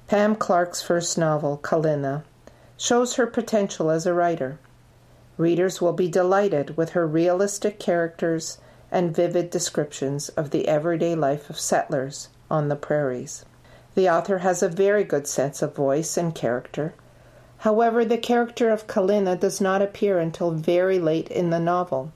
Pam 0.07 0.37
Clark's 0.37 0.83
first 0.83 1.17
novel, 1.17 1.59
Kalina, 1.63 2.25
shows 2.77 3.15
her 3.15 3.27
potential 3.27 3.91
as 3.91 4.07
a 4.07 4.13
writer. 4.13 4.59
Readers 5.37 5.81
will 5.81 5.93
be 5.93 6.09
delighted 6.09 6.77
with 6.77 6.91
her 6.91 7.07
realistic 7.07 7.79
characters 7.79 8.59
and 8.91 9.15
vivid 9.15 9.51
descriptions 9.51 10.29
of 10.31 10.51
the 10.51 10.67
everyday 10.69 11.15
life 11.15 11.51
of 11.51 11.59
settlers 11.59 12.29
on 12.51 12.69
the 12.69 12.77
prairies. 12.77 13.45
The 13.95 14.09
author 14.09 14.39
has 14.39 14.63
a 14.63 14.69
very 14.69 15.05
good 15.05 15.27
sense 15.27 15.61
of 15.63 15.75
voice 15.75 16.17
and 16.17 16.35
character. 16.35 16.95
However, 17.59 18.05
the 18.05 18.19
character 18.19 18.71
of 18.71 18.87
Kalina 18.87 19.39
does 19.39 19.61
not 19.61 19.83
appear 19.83 20.19
until 20.19 20.53
very 20.53 20.99
late 20.99 21.29
in 21.29 21.51
the 21.51 21.59
novel. 21.59 22.13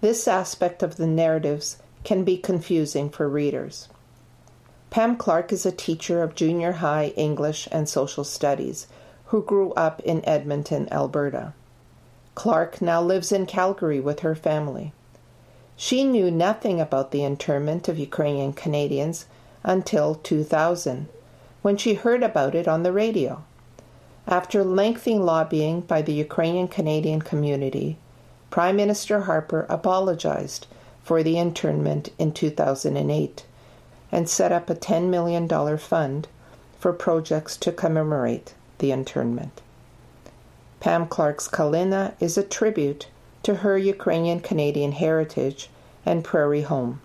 This 0.00 0.28
aspect 0.28 0.82
of 0.82 0.96
the 0.96 1.06
narratives 1.06 1.78
can 2.04 2.24
be 2.24 2.36
confusing 2.36 3.08
for 3.08 3.28
readers. 3.28 3.88
Pam 4.90 5.16
Clark 5.16 5.52
is 5.52 5.64
a 5.64 5.72
teacher 5.72 6.22
of 6.22 6.34
junior 6.34 6.72
high 6.72 7.14
English 7.16 7.66
and 7.72 7.88
social 7.88 8.24
studies 8.24 8.86
who 9.26 9.42
grew 9.42 9.72
up 9.72 10.00
in 10.00 10.22
Edmonton, 10.28 10.86
Alberta. 10.92 11.54
Clark 12.34 12.82
now 12.82 13.00
lives 13.00 13.32
in 13.32 13.46
Calgary 13.46 14.00
with 14.00 14.20
her 14.20 14.34
family. 14.34 14.92
She 15.84 16.04
knew 16.04 16.30
nothing 16.30 16.80
about 16.80 17.10
the 17.10 17.24
internment 17.24 17.88
of 17.88 17.98
Ukrainian 17.98 18.52
Canadians 18.52 19.26
until 19.64 20.14
2000, 20.14 21.08
when 21.62 21.76
she 21.76 21.94
heard 21.94 22.22
about 22.22 22.54
it 22.54 22.68
on 22.68 22.84
the 22.84 22.92
radio. 22.92 23.42
After 24.28 24.62
lengthy 24.62 25.18
lobbying 25.18 25.80
by 25.80 26.00
the 26.00 26.12
Ukrainian 26.12 26.68
Canadian 26.68 27.20
community, 27.20 27.96
Prime 28.48 28.76
Minister 28.76 29.22
Harper 29.22 29.66
apologized 29.68 30.68
for 31.02 31.24
the 31.24 31.36
internment 31.36 32.10
in 32.16 32.30
2008 32.30 33.44
and 34.12 34.28
set 34.28 34.52
up 34.52 34.70
a 34.70 34.76
$10 34.76 35.08
million 35.08 35.48
fund 35.78 36.28
for 36.78 36.92
projects 36.92 37.56
to 37.56 37.72
commemorate 37.72 38.54
the 38.78 38.92
internment. 38.92 39.60
Pam 40.78 41.08
Clark's 41.08 41.48
Kalina 41.48 42.14
is 42.20 42.38
a 42.38 42.44
tribute 42.44 43.08
to 43.42 43.56
her 43.56 43.76
Ukrainian 43.76 44.38
Canadian 44.38 44.92
heritage 44.92 45.68
and 46.04 46.24
prairie 46.24 46.62
home. 46.62 47.00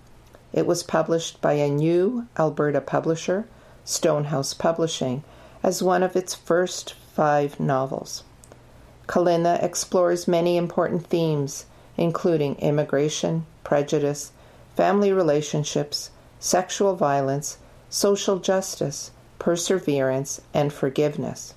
It 0.54 0.66
was 0.66 0.84
published 0.84 1.42
by 1.42 1.54
a 1.54 1.70
new 1.70 2.28
Alberta 2.38 2.82
publisher, 2.82 3.46
Stonehouse 3.86 4.54
Publishing, 4.54 5.24
as 5.62 5.84
one 5.84 6.04
of 6.04 6.16
its 6.16 6.34
first 6.34 6.94
five 7.14 7.60
novels. 7.60 8.24
Kalina 9.08 9.62
explores 9.64 10.28
many 10.28 10.58
important 10.58 11.08
themes, 11.08 11.66
including 11.96 12.56
immigration, 12.56 13.46
prejudice, 13.64 14.32
family 14.76 15.12
relationships, 15.12 16.12
sexual 16.40 16.96
violence, 16.96 17.58
social 17.90 18.38
justice, 18.38 19.12
perseverance, 19.40 20.42
and 20.54 20.74
forgiveness. 20.74 21.54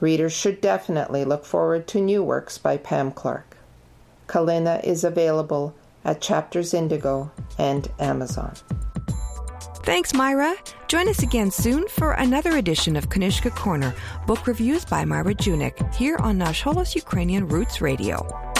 Readers 0.00 0.32
should 0.32 0.60
definitely 0.60 1.24
look 1.24 1.44
forward 1.44 1.86
to 1.88 2.00
new 2.00 2.22
works 2.22 2.58
by 2.58 2.76
Pam 2.76 3.10
Clark. 3.12 3.56
Kalina 4.26 4.82
is 4.84 5.04
available 5.04 5.74
at 6.04 6.20
Chapters 6.20 6.74
Indigo 6.74 7.30
and 7.58 7.90
Amazon. 7.98 8.54
Thanks, 9.84 10.14
Myra. 10.14 10.54
Join 10.86 11.08
us 11.08 11.22
again 11.22 11.50
soon 11.50 11.88
for 11.88 12.12
another 12.12 12.56
edition 12.56 12.96
of 12.96 13.08
Knishka 13.08 13.54
Corner, 13.56 13.94
book 14.26 14.46
reviews 14.46 14.84
by 14.84 15.04
Myra 15.04 15.34
Junyk, 15.34 15.94
here 15.94 16.16
on 16.18 16.38
Nash 16.38 16.62
Holos 16.62 16.94
Ukrainian 16.94 17.48
Roots 17.48 17.80
Radio. 17.80 18.51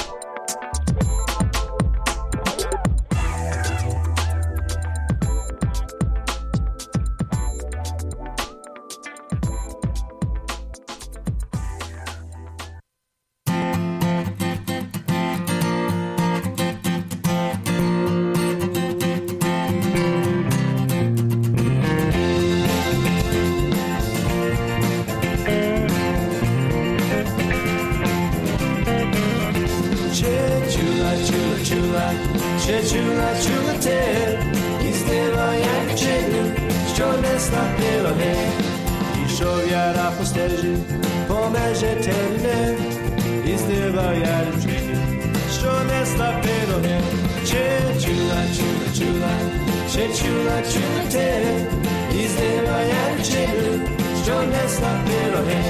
Przeczyna 32.59 33.29
czuły 33.43 33.73
ty 33.81 33.99
i 34.89 34.93
styla 34.95 35.55
jak 35.55 35.95
czynił, 35.95 36.47
ściągnę 36.95 37.41
snad 37.41 37.77
pielonie. 37.77 38.35
I 39.27 39.37
szowiara 39.37 40.11
posterzy, 40.19 40.75
pomerze 41.29 41.97
czerny 41.97 42.77
i 43.55 43.59
styla 43.59 44.13
jak 44.13 44.51
czynił, 44.63 44.97
ściągnę 45.53 46.07
snad 46.07 46.35
pielonie. 46.43 47.01
Przeczyna 47.45 48.41
czuły 48.57 48.87
czula, 48.99 49.33
przeczyna 49.87 50.57
czuły 50.73 51.03
ty 51.11 51.29
i 52.19 52.29
styla 52.29 52.83
jak 52.83 53.23
czynił, 53.23 53.89
ściągnę 54.23 54.69
snad 54.69 54.99
pielonie. 55.05 55.63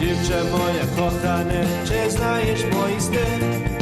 Dziewczę 0.00 0.44
moje 0.44 0.84
kochane, 0.96 1.64
czy 1.84 2.10
znajesz 2.10 2.64
moich 2.72 3.02
styl? 3.02 3.73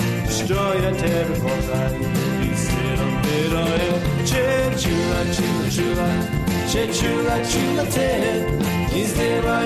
destroy 0.42 0.82
den 0.82 0.94
terrorbombad 0.96 1.92
Lyser 2.40 2.98
under 3.06 3.58
og 3.62 3.68
en 3.84 4.26
Kjør 4.26 4.70
tjula, 4.82 5.20
tjula, 5.36 5.68
tjula 5.70 6.08
Kjør 6.70 6.92
tjula, 6.92 7.36
tjula 7.52 7.84
til 7.84 8.24
Hvis 8.92 9.12
det 9.12 9.44
var 9.44 9.62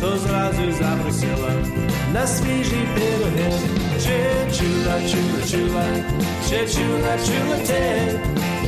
To 0.00 0.18
zrazu 0.18 0.72
zaprosiła 0.72 1.52
na 2.12 2.26
świeży 2.26 2.86
pierogen 2.94 3.81
chula, 4.02 4.50
chula, 4.50 4.94
chula, 5.08 5.40
chula, 5.50 5.84
che 6.48 6.66
chula, 6.66 7.14
chula 7.24 7.58
te. 7.66 8.18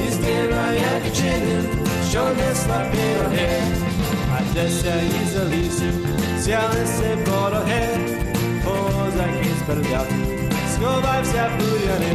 Izbiera 0.06 0.72
jak 0.72 1.12
dziennym, 1.12 1.66
ściągnę 2.08 2.54
slapiero. 2.54 3.28
A 4.34 4.54
desia 4.54 4.96
i 5.02 5.28
zalisy, 5.34 5.90
zjale 6.38 6.86
se 6.86 7.16
boro 7.26 7.60
he. 7.66 7.82
Pozak 8.64 9.46
i 9.46 9.50
sperwiaty, 9.60 10.14
schowaj 10.74 11.24
wsia 11.24 11.48
pujany. 11.56 12.14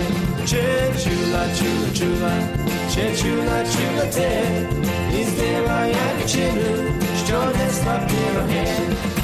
Che 0.50 0.92
chula, 1.02 1.44
chula, 1.58 1.90
chula, 1.98 2.34
che 2.94 3.06
chula, 3.20 3.58
chula 3.72 4.06
te. 4.16 4.32
Izbiera 5.22 5.88
jak 5.88 6.26
dziennym, 6.26 7.00
ściągnę 7.18 7.74
slapiero. 7.74 9.19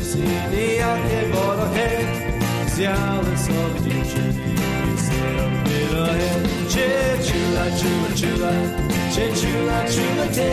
seni 0.00 0.80
anche 0.80 1.28
volo 1.30 1.70
che 1.70 2.06
siamo 2.66 3.22
soldi 3.36 4.02
siamo 5.04 5.62
però 5.62 6.04
è 6.06 6.40
chula 6.72 7.16
chula 7.28 7.64
chula 7.78 8.10
ciula 8.14 8.52
chula 9.14 9.30
chula 9.40 9.88
ciula 9.88 10.26
te 10.36 10.52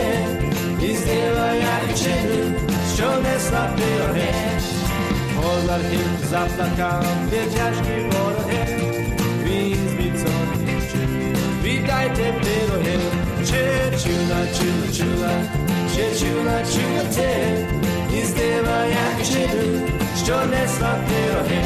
izdeva 0.80 1.46
yani 1.64 1.94
çelim 1.96 2.56
şöyle 2.96 3.38
sapıyor 3.38 4.14
he 4.16 4.34
Hozlar 5.36 5.80
hep 5.80 6.26
zapla 6.30 6.76
kam 6.76 7.04
bir 7.32 7.58
yaş 7.58 7.76
ki 7.76 8.08
boru 8.12 8.48
he 8.50 8.64
Biz 9.44 9.98
bir 9.98 10.18
son 10.18 10.46
bir 11.64 11.88
dajte 11.88 12.34
pero 12.42 12.76
he 12.84 12.96
Çe 13.44 13.98
chula 13.98 14.40
chula 14.56 14.92
chula 14.96 15.32
çe 15.94 16.18
chula 16.18 16.64
chula 16.64 17.10
te 17.16 17.84
і 18.19 18.25
здива, 18.25 18.85
як 18.85 19.25
вчинив, 19.25 19.81
що 20.23 20.35
несла 20.45 20.97
пироги. 21.07 21.63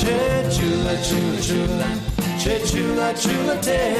Че 0.00 0.44
чула, 0.56 0.92
чула, 1.08 1.42
чула, 1.46 1.86
че 2.42 2.60
чула, 2.70 3.12
чула 3.22 3.56
те, 3.64 3.96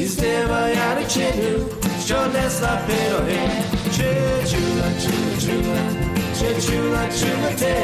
і 0.00 0.04
здива 0.04 0.68
я 0.68 0.94
не 1.00 1.06
чиню, 1.08 1.66
що 2.06 2.16
несла 2.34 2.80
пироги. 2.86 3.69
Çeçula 3.95 4.89
çeçula 5.03 5.83
Çeçula 6.39 7.03
çula 7.19 7.55
te 7.59 7.75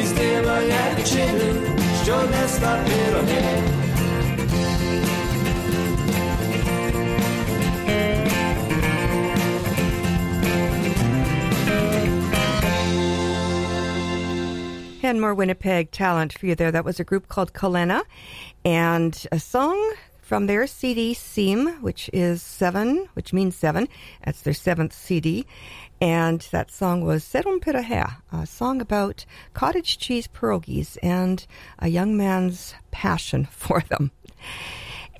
Іздела 0.00 0.58
як 0.62 1.04
чили 1.08 1.50
Що 2.04 2.16
не 2.32 2.48
ста 2.48 2.72
пироги 2.86 3.44
And 15.04 15.20
more 15.20 15.34
Winnipeg 15.34 15.90
talent 15.90 16.32
for 16.32 16.46
you 16.46 16.54
there. 16.54 16.72
That 16.72 16.86
was 16.86 16.98
a 16.98 17.04
group 17.04 17.28
called 17.28 17.52
Kalena 17.52 18.00
and 18.64 19.26
a 19.30 19.38
song 19.38 19.78
from 20.24 20.46
their 20.46 20.66
CD 20.66 21.12
Seam, 21.12 21.68
which 21.82 22.08
is 22.12 22.40
seven, 22.40 23.06
which 23.12 23.34
means 23.34 23.54
seven. 23.54 23.88
That's 24.24 24.40
their 24.40 24.54
seventh 24.54 24.94
CD. 24.94 25.46
And 26.00 26.40
that 26.50 26.70
song 26.70 27.04
was 27.04 27.22
Serum 27.22 27.60
Pirahe, 27.60 28.16
a 28.32 28.46
song 28.46 28.80
about 28.80 29.26
cottage 29.52 29.98
cheese 29.98 30.26
pierogies 30.26 30.96
and 31.02 31.46
a 31.78 31.88
young 31.88 32.16
man's 32.16 32.74
passion 32.90 33.44
for 33.50 33.82
them. 33.90 34.10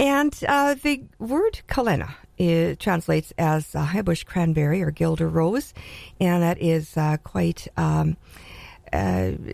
And 0.01 0.37
uh, 0.49 0.75
the 0.83 1.05
word 1.19 1.61
kalena 1.69 2.15
it 2.37 2.81
translates 2.81 3.33
as 3.39 3.75
uh, 3.75 3.85
high 3.85 4.03
bush 4.03 4.25
cranberry 4.25 4.83
or 4.83 4.91
guelder 4.91 5.29
rose, 5.29 5.73
and 6.21 6.43
that 6.43 6.61
is 6.61 6.97
uh, 6.97 7.17
quite 7.23 7.69
um, 7.77 8.17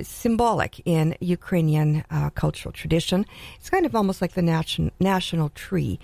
symbolic 0.02 0.80
in 0.84 1.16
Ukrainian 1.20 2.04
uh, 2.10 2.30
cultural 2.30 2.72
tradition. 2.72 3.24
It's 3.56 3.70
kind 3.70 3.86
of 3.86 3.94
almost 3.94 4.20
like 4.20 4.34
the 4.34 4.42
nation- 4.42 4.92
national 5.00 5.48
tree, 5.50 5.98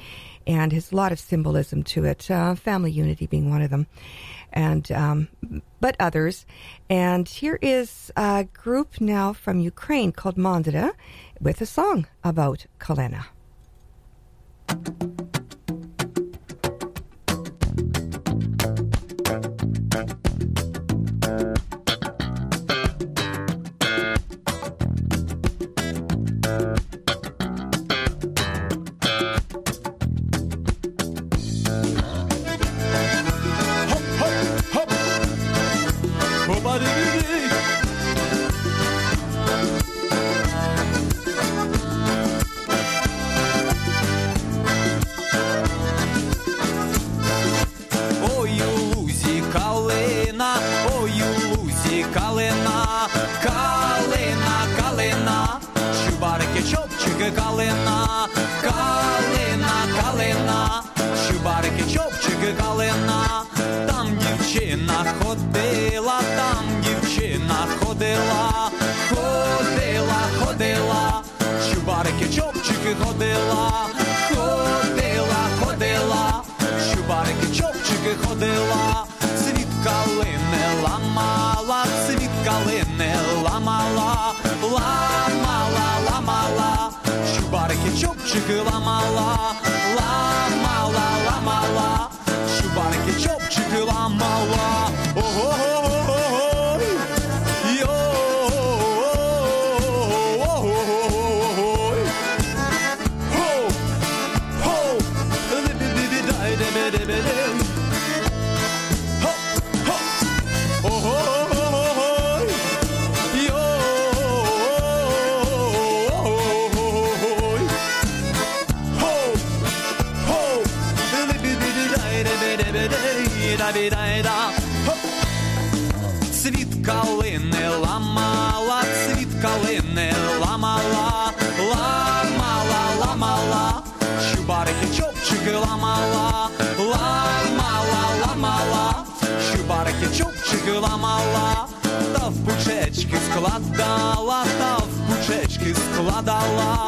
and 0.46 0.72
has 0.72 0.92
a 0.92 0.96
lot 0.96 1.12
of 1.12 1.18
symbolism 1.18 1.82
to 1.84 2.04
it. 2.04 2.30
Uh, 2.30 2.54
family 2.54 2.90
unity 2.90 3.26
being 3.26 3.50
one 3.50 3.62
of 3.62 3.70
them, 3.70 3.86
and 4.52 4.90
um, 4.92 5.28
but 5.80 5.96
others. 6.00 6.46
And 6.88 7.28
here 7.28 7.58
is 7.62 8.10
a 8.16 8.44
group 8.44 9.00
now 9.00 9.32
from 9.32 9.60
Ukraine 9.60 10.12
called 10.12 10.36
Mandra 10.36 10.92
with 11.40 11.60
a 11.60 11.66
song 11.66 12.06
about 12.24 12.66
Kalena. 12.78 13.26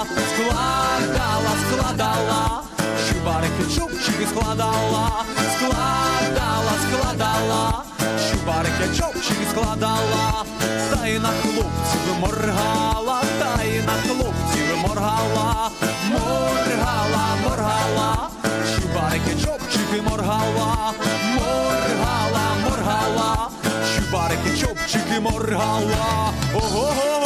Складала, 0.07 1.53
складала, 1.65 2.63
щубарики, 3.07 3.65
чопчики 3.75 4.27
складала, 4.27 5.25
складала, 5.57 6.73
складала. 6.89 7.85
Щубарики, 8.29 8.97
чопчики 8.99 9.45
складала, 9.51 10.45
та 10.91 11.07
й 11.07 11.19
на 11.19 11.29
хлопців 11.29 12.15
моргала, 12.21 13.23
та 13.41 13.63
й 13.63 13.81
на 13.83 13.93
хлопців 13.93 14.77
моргала, 14.89 15.71
моргала, 16.11 17.37
моргала, 17.45 18.29
щубарики, 18.73 19.45
чопчики 19.45 20.03
моргала, 20.11 20.93
моргала, 21.35 22.45
моргала, 22.65 23.51
щубарики, 23.95 24.57
чопчики 24.61 25.21
моргала, 25.21 26.33
ого-го-го-го, 26.55 27.18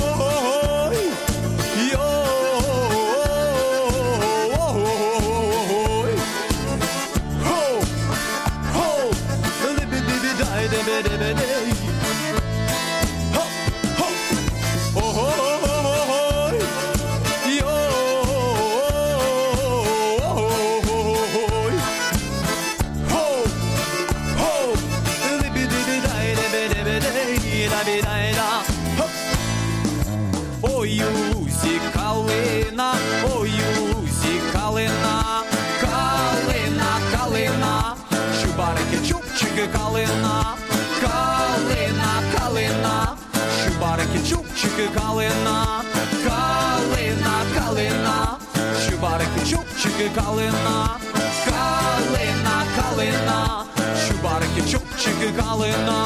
калина, 44.94 45.82
калина, 46.24 47.34
калина, 47.54 48.38
щубарики, 48.80 49.50
чубчики, 49.50 50.08
калина, 50.14 50.98
калина, 51.44 52.56
калина, 52.76 53.66
щубарики, 54.04 54.62
чубчики, 54.70 55.28
калина, 55.38 56.00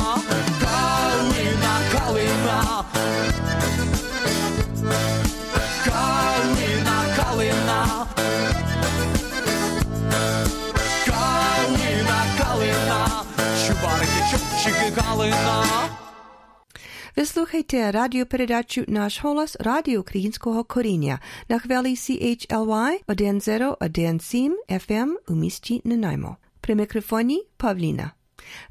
калина, 0.63 1.75
калина. 1.93 2.85
Калина, 5.85 6.97
калина. 7.17 8.07
Калина, 11.07 12.19
калина. 12.39 13.25
Чубарики, 13.67 14.21
чубчики, 14.31 14.91
калина. 15.01 16.06
Vysluchajte 17.17 17.93
radio 17.93 18.25
peredачу 18.25 18.85
Наш 18.89 19.23
голос 19.23 19.57
радио 19.61 20.01
Українського 20.01 20.65
коріння 20.65 21.21
на 21.49 21.59
хвилі 21.59 21.95
CHLY 21.95 22.99
1017 23.07 24.53
FM 24.71 25.15
у 25.29 25.35
місті 25.35 25.83
Nanaimo. 25.85 26.37
При 26.61 26.75
мікрофоні 26.75 27.47
Pavlina. 27.59 28.11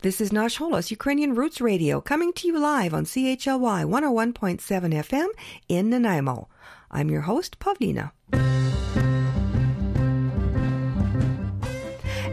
This 0.03 0.21
is 0.21 0.33
Nash 0.33 0.61
Holos, 0.61 0.97
Ukrainian 0.97 1.33
Roots 1.33 1.59
Radio, 1.61 2.01
coming 2.11 2.31
to 2.33 2.45
you 2.47 2.59
live 2.59 2.93
on 2.93 3.05
CHLY 3.05 3.85
101.7 3.85 5.03
FM 5.09 5.27
in 5.67 5.89
Nanaimo. 5.89 6.47
I'm 6.91 7.09
your 7.09 7.21
host, 7.21 7.51
Pavlina. 7.59 8.11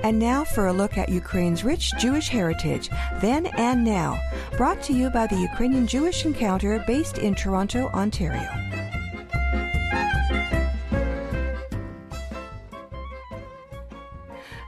And 0.02 0.18
now 0.18 0.42
for 0.42 0.66
a 0.66 0.72
look 0.72 0.98
at 0.98 1.08
Ukraine's 1.08 1.62
rich 1.62 1.92
Jewish 1.96 2.28
heritage, 2.28 2.90
then 3.20 3.46
and 3.46 3.84
now, 3.84 4.20
brought 4.56 4.82
to 4.82 4.92
you 4.92 5.10
by 5.10 5.28
the 5.28 5.36
Ukrainian 5.36 5.86
Jewish 5.86 6.24
Encounter 6.24 6.82
based 6.88 7.18
in 7.18 7.36
Toronto, 7.36 7.88
Ontario. 7.94 8.50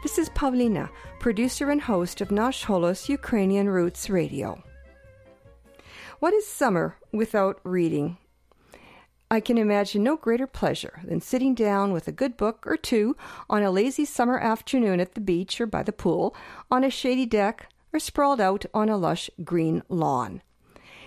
This 0.05 0.19
is 0.19 0.29
Pavlina, 0.31 0.89
producer 1.19 1.71
and 1.71 1.81
host 1.81 2.21
of 2.21 2.31
Nash 2.31 2.65
Holos 2.65 3.09
Ukrainian 3.09 3.69
Roots 3.69 4.09
Radio. 4.09 4.63
What 6.21 6.33
is 6.33 6.47
summer 6.47 6.97
without 7.11 7.59
reading? 7.65 8.19
I 9.35 9.41
can 9.41 9.59
imagine 9.59 10.05
no 10.05 10.17
greater 10.17 10.47
pleasure 10.47 11.01
than 11.03 11.21
sitting 11.21 11.57
down 11.57 11.93
with 11.93 12.07
a 12.07 12.13
good 12.13 12.37
book 12.37 12.65
or 12.69 12.77
two 12.77 13.17
on 13.51 13.65
a 13.65 13.71
lazy 13.73 14.05
summer 14.05 14.39
afternoon 14.39 15.01
at 15.01 15.15
the 15.15 15.21
beach 15.21 15.61
or 15.61 15.67
by 15.67 15.83
the 15.83 15.91
pool, 15.91 16.37
on 16.71 16.85
a 16.85 16.89
shady 16.89 17.27
deck, 17.27 17.69
or 17.93 17.99
sprawled 17.99 18.41
out 18.41 18.65
on 18.73 18.89
a 18.89 18.97
lush 18.97 19.29
green 19.43 19.83
lawn. 19.89 20.41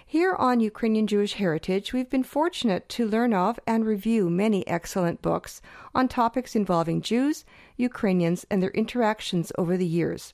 Here 0.05 0.35
on 0.35 0.59
Ukrainian 0.59 1.07
Jewish 1.07 1.35
Heritage, 1.35 1.93
we've 1.93 2.09
been 2.09 2.23
fortunate 2.23 2.89
to 2.89 3.07
learn 3.07 3.33
of 3.33 3.61
and 3.65 3.85
review 3.85 4.29
many 4.29 4.67
excellent 4.67 5.21
books 5.21 5.61
on 5.95 6.09
topics 6.09 6.53
involving 6.53 6.99
Jews, 6.99 7.45
Ukrainians, 7.77 8.45
and 8.51 8.61
their 8.61 8.71
interactions 8.71 9.53
over 9.57 9.77
the 9.77 9.87
years. 9.87 10.33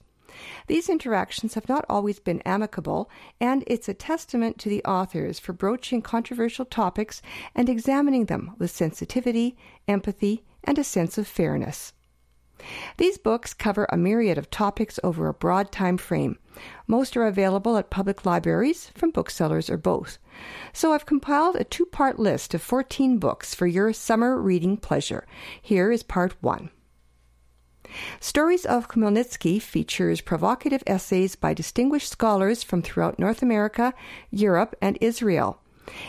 These 0.67 0.89
interactions 0.89 1.53
have 1.53 1.69
not 1.69 1.85
always 1.89 2.19
been 2.19 2.41
amicable, 2.41 3.09
and 3.39 3.63
it's 3.67 3.89
a 3.89 3.93
testament 3.93 4.57
to 4.59 4.69
the 4.69 4.83
authors 4.83 5.39
for 5.39 5.53
broaching 5.53 6.01
controversial 6.01 6.65
topics 6.65 7.21
and 7.55 7.69
examining 7.69 8.25
them 8.25 8.53
with 8.57 8.71
sensitivity, 8.71 9.57
empathy, 9.87 10.43
and 10.63 10.77
a 10.77 10.83
sense 10.83 11.17
of 11.17 11.27
fairness. 11.27 11.93
These 12.97 13.17
books 13.17 13.53
cover 13.53 13.85
a 13.89 13.97
myriad 13.97 14.37
of 14.37 14.49
topics 14.49 14.99
over 15.03 15.27
a 15.27 15.33
broad 15.33 15.71
time 15.71 15.97
frame. 15.97 16.37
Most 16.87 17.17
are 17.17 17.25
available 17.25 17.77
at 17.77 17.89
public 17.89 18.25
libraries, 18.25 18.91
from 18.95 19.11
booksellers, 19.11 19.69
or 19.69 19.77
both. 19.77 20.17
So 20.71 20.93
I've 20.93 21.05
compiled 21.05 21.55
a 21.55 21.63
two 21.63 21.85
part 21.85 22.19
list 22.19 22.53
of 22.53 22.61
14 22.61 23.17
books 23.17 23.53
for 23.53 23.67
your 23.67 23.91
summer 23.91 24.39
reading 24.39 24.77
pleasure. 24.77 25.25
Here 25.61 25.91
is 25.91 26.03
part 26.03 26.35
one. 26.41 26.69
Stories 28.19 28.65
of 28.65 28.87
Khmelnytsky 28.87 29.61
features 29.61 30.21
provocative 30.21 30.83
essays 30.87 31.35
by 31.35 31.53
distinguished 31.53 32.09
scholars 32.09 32.63
from 32.63 32.81
throughout 32.81 33.19
North 33.19 33.41
America, 33.41 33.93
Europe, 34.31 34.75
and 34.81 34.97
Israel. 35.01 35.59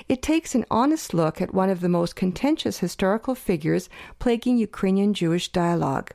It 0.08 0.22
takes 0.22 0.54
an 0.54 0.64
honest 0.70 1.12
look 1.14 1.40
at 1.40 1.52
one 1.52 1.70
of 1.70 1.80
the 1.80 1.88
most 1.88 2.14
contentious 2.14 2.78
historical 2.78 3.34
figures 3.34 3.88
plaguing 4.18 4.56
Ukrainian 4.56 5.14
Jewish 5.14 5.50
dialogue. 5.50 6.12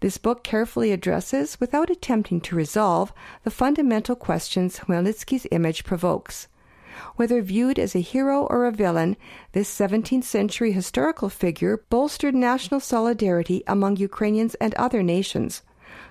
This 0.00 0.18
book 0.18 0.42
carefully 0.42 0.90
addresses, 0.90 1.60
without 1.60 1.90
attempting 1.90 2.40
to 2.42 2.56
resolve, 2.56 3.12
the 3.44 3.50
fundamental 3.50 4.16
questions 4.16 4.80
Khmelnytsky's 4.80 5.46
image 5.50 5.84
provokes. 5.84 6.48
Whether 7.16 7.42
viewed 7.42 7.78
as 7.78 7.94
a 7.94 8.00
hero 8.00 8.44
or 8.44 8.66
a 8.66 8.72
villain, 8.72 9.16
this 9.52 9.72
17th 9.74 10.24
century 10.24 10.72
historical 10.72 11.28
figure 11.28 11.84
bolstered 11.88 12.34
national 12.34 12.80
solidarity 12.80 13.62
among 13.66 13.96
Ukrainians 13.96 14.54
and 14.56 14.74
other 14.74 15.02
nations. 15.02 15.62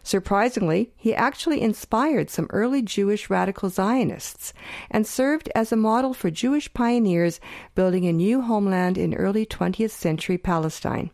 Surprisingly, 0.04 0.92
he 0.96 1.14
actually 1.14 1.62
inspired 1.62 2.30
some 2.30 2.48
early 2.50 2.82
Jewish 2.82 3.30
radical 3.30 3.70
Zionists 3.70 4.54
and 4.89 5.06
served 5.06 5.50
as 5.56 5.72
a 5.72 5.76
model 5.76 6.14
for 6.14 6.32
Jewish 6.32 6.74
pioneers 6.74 7.39
building 7.76 8.06
a 8.06 8.14
new 8.14 8.42
homeland 8.42 8.98
in 8.98 9.14
early 9.14 9.46
20th 9.46 9.92
century 9.92 10.38
Palestine. 10.38 11.12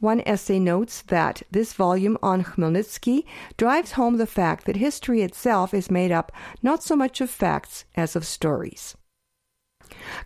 One 0.00 0.22
essay 0.26 0.58
notes 0.58 1.02
that 1.02 1.42
this 1.50 1.72
volume 1.72 2.18
on 2.22 2.44
Khmelnytsky 2.44 3.24
drives 3.56 3.92
home 3.92 4.16
the 4.16 4.26
fact 4.26 4.64
that 4.66 4.76
history 4.76 5.22
itself 5.22 5.72
is 5.74 5.90
made 5.90 6.12
up 6.12 6.32
not 6.62 6.82
so 6.82 6.96
much 6.96 7.20
of 7.20 7.30
facts 7.30 7.84
as 7.94 8.16
of 8.16 8.24
stories. 8.24 8.96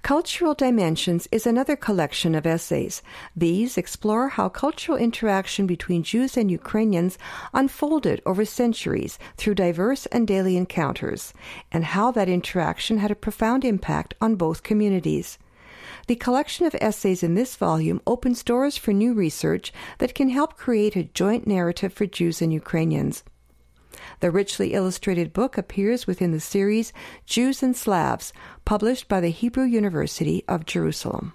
Cultural 0.03 0.55
Dimensions 0.55 1.29
is 1.31 1.47
another 1.47 1.77
collection 1.77 2.35
of 2.35 2.47
essays. 2.47 3.03
These 3.37 3.77
explore 3.77 4.29
how 4.29 4.49
cultural 4.49 4.97
interaction 4.97 5.67
between 5.67 6.03
Jews 6.03 6.37
and 6.37 6.51
Ukrainians 6.51 7.19
unfolded 7.53 8.23
over 8.25 8.45
centuries 8.45 9.19
through 9.37 9.57
diverse 9.57 10.07
and 10.07 10.27
daily 10.27 10.57
encounters, 10.57 11.35
and 11.71 11.85
how 11.85 12.11
that 12.13 12.29
interaction 12.29 12.99
had 12.99 13.11
a 13.11 13.15
profound 13.17 13.65
impact 13.65 14.15
on 14.21 14.37
both 14.37 14.63
communities. 14.63 15.39
The 16.11 16.17
collection 16.17 16.67
of 16.67 16.75
essays 16.81 17.23
in 17.23 17.37
this 17.37 17.55
volume 17.55 18.01
opens 18.05 18.43
doors 18.43 18.77
for 18.77 18.93
new 18.93 19.15
research 19.15 19.73
that 19.99 20.13
can 20.13 20.29
help 20.29 20.57
create 20.57 20.97
a 20.97 21.05
joint 21.05 21.47
narrative 21.47 21.93
for 21.93 22.05
Jews 22.05 22.43
and 22.43 22.53
Ukrainians. 22.53 23.23
The 24.19 24.33
richly 24.33 24.73
illustrated 24.73 25.33
book 25.33 25.57
appears 25.57 26.09
within 26.09 26.33
the 26.33 26.41
series 26.41 26.93
Jews 27.27 27.63
and 27.63 27.77
Slavs, 27.77 28.33
published 28.65 29.07
by 29.07 29.21
the 29.21 29.29
Hebrew 29.29 29.63
University 29.63 30.43
of 30.49 30.67
Jerusalem. 30.67 31.33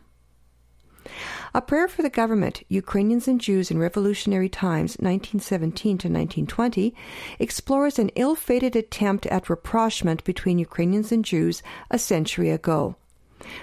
A 1.54 1.62
Prayer 1.62 1.88
for 1.88 2.02
the 2.02 2.10
Government, 2.10 2.62
Ukrainians 2.68 3.30
and 3.30 3.40
Jews 3.40 3.72
in 3.72 3.80
Revolutionary 3.80 4.50
Times, 4.50 4.98
1917 4.98 6.00
to 6.00 6.10
1920, 6.10 6.94
explores 7.40 7.98
an 7.98 8.10
ill 8.18 8.36
fated 8.36 8.76
attempt 8.76 9.26
at 9.28 9.50
rapprochement 9.50 10.26
between 10.26 10.60
Ukrainians 10.60 11.14
and 11.14 11.24
Jews 11.24 11.64
a 11.90 11.98
century 11.98 12.50
ago. 12.50 12.98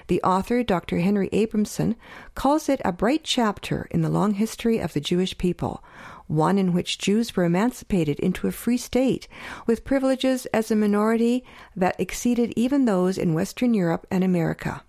The 0.06 0.22
author, 0.22 0.62
Dr. 0.62 0.98
Henry 0.98 1.28
Abramson, 1.30 1.96
calls 2.34 2.68
it 2.68 2.80
a 2.84 2.92
bright 2.92 3.24
chapter 3.24 3.88
in 3.90 4.02
the 4.02 4.08
long 4.08 4.34
history 4.34 4.78
of 4.78 4.92
the 4.92 5.00
Jewish 5.00 5.36
people, 5.38 5.82
one 6.26 6.58
in 6.58 6.72
which 6.72 6.98
Jews 6.98 7.36
were 7.36 7.44
emancipated 7.44 8.18
into 8.20 8.46
a 8.46 8.52
free 8.52 8.76
state, 8.76 9.28
with 9.66 9.84
privileges 9.84 10.46
as 10.46 10.70
a 10.70 10.76
minority 10.76 11.44
that 11.76 11.98
exceeded 11.98 12.52
even 12.56 12.84
those 12.84 13.18
in 13.18 13.34
Western 13.34 13.74
Europe 13.74 14.06
and 14.10 14.24
America. 14.24 14.82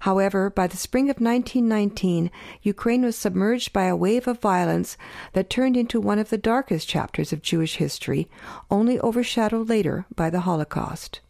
However, 0.00 0.50
by 0.50 0.66
the 0.66 0.76
spring 0.76 1.04
of 1.04 1.20
1919, 1.20 2.30
Ukraine 2.62 3.02
was 3.02 3.16
submerged 3.16 3.72
by 3.72 3.84
a 3.84 3.96
wave 3.96 4.26
of 4.26 4.40
violence 4.40 4.96
that 5.32 5.48
turned 5.48 5.76
into 5.76 6.00
one 6.00 6.18
of 6.18 6.30
the 6.30 6.38
darkest 6.38 6.88
chapters 6.88 7.32
of 7.32 7.42
Jewish 7.42 7.76
history, 7.76 8.28
only 8.70 8.98
overshadowed 9.00 9.68
later 9.68 10.06
by 10.14 10.28
the 10.28 10.40
Holocaust. 10.40 11.20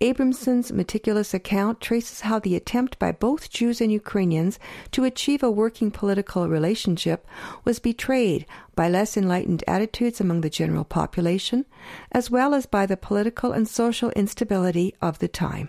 Abramson's 0.00 0.72
meticulous 0.72 1.34
account 1.34 1.80
traces 1.80 2.22
how 2.22 2.38
the 2.38 2.56
attempt 2.56 2.98
by 2.98 3.12
both 3.12 3.50
Jews 3.50 3.80
and 3.80 3.92
Ukrainians 3.92 4.58
to 4.90 5.04
achieve 5.04 5.42
a 5.42 5.50
working 5.50 5.90
political 5.90 6.48
relationship 6.48 7.26
was 7.64 7.78
betrayed 7.78 8.46
by 8.74 8.88
less 8.88 9.16
enlightened 9.16 9.62
attitudes 9.68 10.20
among 10.20 10.40
the 10.40 10.50
general 10.50 10.84
population, 10.84 11.64
as 12.10 12.30
well 12.30 12.54
as 12.54 12.66
by 12.66 12.86
the 12.86 12.96
political 12.96 13.52
and 13.52 13.68
social 13.68 14.10
instability 14.10 14.94
of 15.00 15.18
the 15.18 15.28
time. 15.28 15.68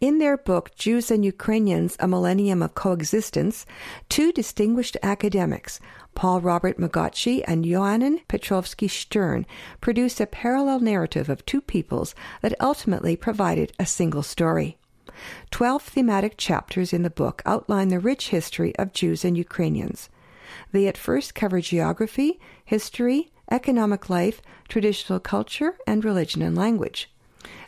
In 0.00 0.18
their 0.18 0.36
book, 0.36 0.74
Jews 0.76 1.10
and 1.10 1.24
Ukrainians 1.24 1.96
A 1.98 2.06
Millennium 2.06 2.62
of 2.62 2.74
Coexistence, 2.74 3.66
two 4.08 4.30
distinguished 4.30 4.96
academics, 5.02 5.80
Paul 6.16 6.40
Robert 6.40 6.78
Magocsi 6.78 7.44
and 7.46 7.66
Yohanan 7.66 8.20
Petrovsky 8.26 8.88
Shtern, 8.88 9.44
produced 9.82 10.18
a 10.18 10.26
parallel 10.26 10.80
narrative 10.80 11.28
of 11.28 11.44
two 11.44 11.60
peoples 11.60 12.14
that 12.40 12.58
ultimately 12.58 13.16
provided 13.16 13.72
a 13.78 13.84
single 13.84 14.22
story. 14.22 14.78
Twelve 15.50 15.82
thematic 15.82 16.38
chapters 16.38 16.94
in 16.94 17.02
the 17.02 17.10
book 17.10 17.42
outline 17.44 17.88
the 17.88 18.00
rich 18.00 18.30
history 18.30 18.74
of 18.76 18.94
Jews 18.94 19.26
and 19.26 19.36
Ukrainians. 19.36 20.08
They 20.72 20.88
at 20.88 20.96
first 20.96 21.34
cover 21.34 21.60
geography, 21.60 22.40
history, 22.64 23.30
economic 23.50 24.08
life, 24.08 24.40
traditional 24.68 25.20
culture, 25.20 25.76
and 25.86 26.02
religion 26.02 26.40
and 26.40 26.56
language. 26.56 27.10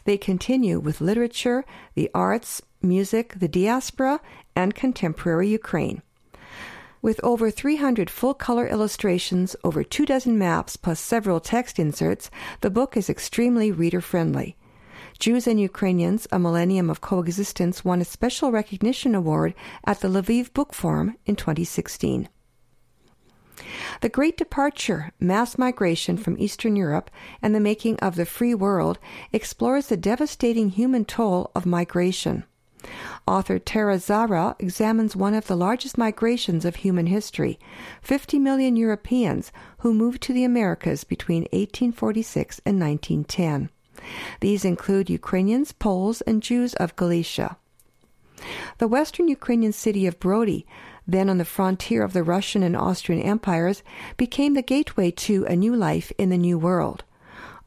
They 0.04 0.16
continue 0.16 0.80
with 0.80 1.02
literature, 1.02 1.66
the 1.94 2.10
arts, 2.14 2.62
music, 2.80 3.34
the 3.38 3.48
diaspora, 3.48 4.20
and 4.56 4.74
contemporary 4.74 5.48
Ukraine. 5.48 6.02
With 7.00 7.20
over 7.22 7.50
300 7.50 8.10
full 8.10 8.34
color 8.34 8.66
illustrations, 8.66 9.54
over 9.62 9.84
two 9.84 10.04
dozen 10.04 10.36
maps, 10.36 10.76
plus 10.76 10.98
several 10.98 11.38
text 11.38 11.78
inserts, 11.78 12.30
the 12.60 12.70
book 12.70 12.96
is 12.96 13.08
extremely 13.08 13.70
reader 13.70 14.00
friendly. 14.00 14.56
Jews 15.20 15.46
and 15.46 15.60
Ukrainians, 15.60 16.26
A 16.32 16.38
Millennium 16.38 16.90
of 16.90 17.00
Coexistence 17.00 17.84
won 17.84 18.00
a 18.00 18.04
special 18.04 18.50
recognition 18.50 19.14
award 19.14 19.54
at 19.84 20.00
the 20.00 20.08
Lviv 20.08 20.52
Book 20.52 20.74
Forum 20.74 21.16
in 21.24 21.36
2016. 21.36 22.28
The 24.00 24.08
Great 24.08 24.36
Departure, 24.36 25.12
Mass 25.18 25.58
Migration 25.58 26.16
from 26.16 26.38
Eastern 26.38 26.76
Europe, 26.76 27.10
and 27.42 27.54
the 27.54 27.60
Making 27.60 27.98
of 27.98 28.14
the 28.14 28.26
Free 28.26 28.54
World 28.54 28.98
explores 29.32 29.88
the 29.88 29.96
devastating 29.96 30.70
human 30.70 31.04
toll 31.04 31.50
of 31.54 31.66
migration. 31.66 32.44
Author 33.26 33.58
Tara 33.58 33.98
Zahra 33.98 34.56
examines 34.58 35.16
one 35.16 35.34
of 35.34 35.46
the 35.46 35.56
largest 35.56 35.98
migrations 35.98 36.64
of 36.64 36.76
human 36.76 37.06
history 37.06 37.58
50 38.02 38.38
million 38.38 38.76
Europeans 38.76 39.52
who 39.78 39.92
moved 39.92 40.22
to 40.22 40.32
the 40.32 40.44
Americas 40.44 41.04
between 41.04 41.42
1846 41.52 42.60
and 42.64 42.80
1910. 42.80 43.70
These 44.40 44.64
include 44.64 45.10
Ukrainians, 45.10 45.72
Poles, 45.72 46.20
and 46.22 46.42
Jews 46.42 46.74
of 46.74 46.94
Galicia. 46.96 47.56
The 48.78 48.88
western 48.88 49.26
Ukrainian 49.26 49.72
city 49.72 50.06
of 50.06 50.20
Brody, 50.20 50.64
then 51.06 51.28
on 51.28 51.38
the 51.38 51.44
frontier 51.44 52.02
of 52.04 52.12
the 52.12 52.22
Russian 52.22 52.62
and 52.62 52.76
Austrian 52.76 53.20
empires, 53.20 53.82
became 54.16 54.54
the 54.54 54.62
gateway 54.62 55.10
to 55.10 55.44
a 55.46 55.56
new 55.56 55.74
life 55.74 56.12
in 56.18 56.30
the 56.30 56.38
New 56.38 56.58
World 56.58 57.02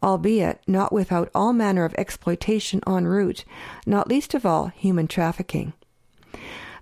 albeit 0.03 0.61
not 0.67 0.91
without 0.91 1.29
all 1.33 1.53
manner 1.53 1.85
of 1.85 1.93
exploitation 1.97 2.81
en 2.87 3.05
route, 3.05 3.45
not 3.85 4.07
least 4.07 4.33
of 4.33 4.45
all 4.45 4.67
human 4.67 5.07
trafficking. 5.07 5.73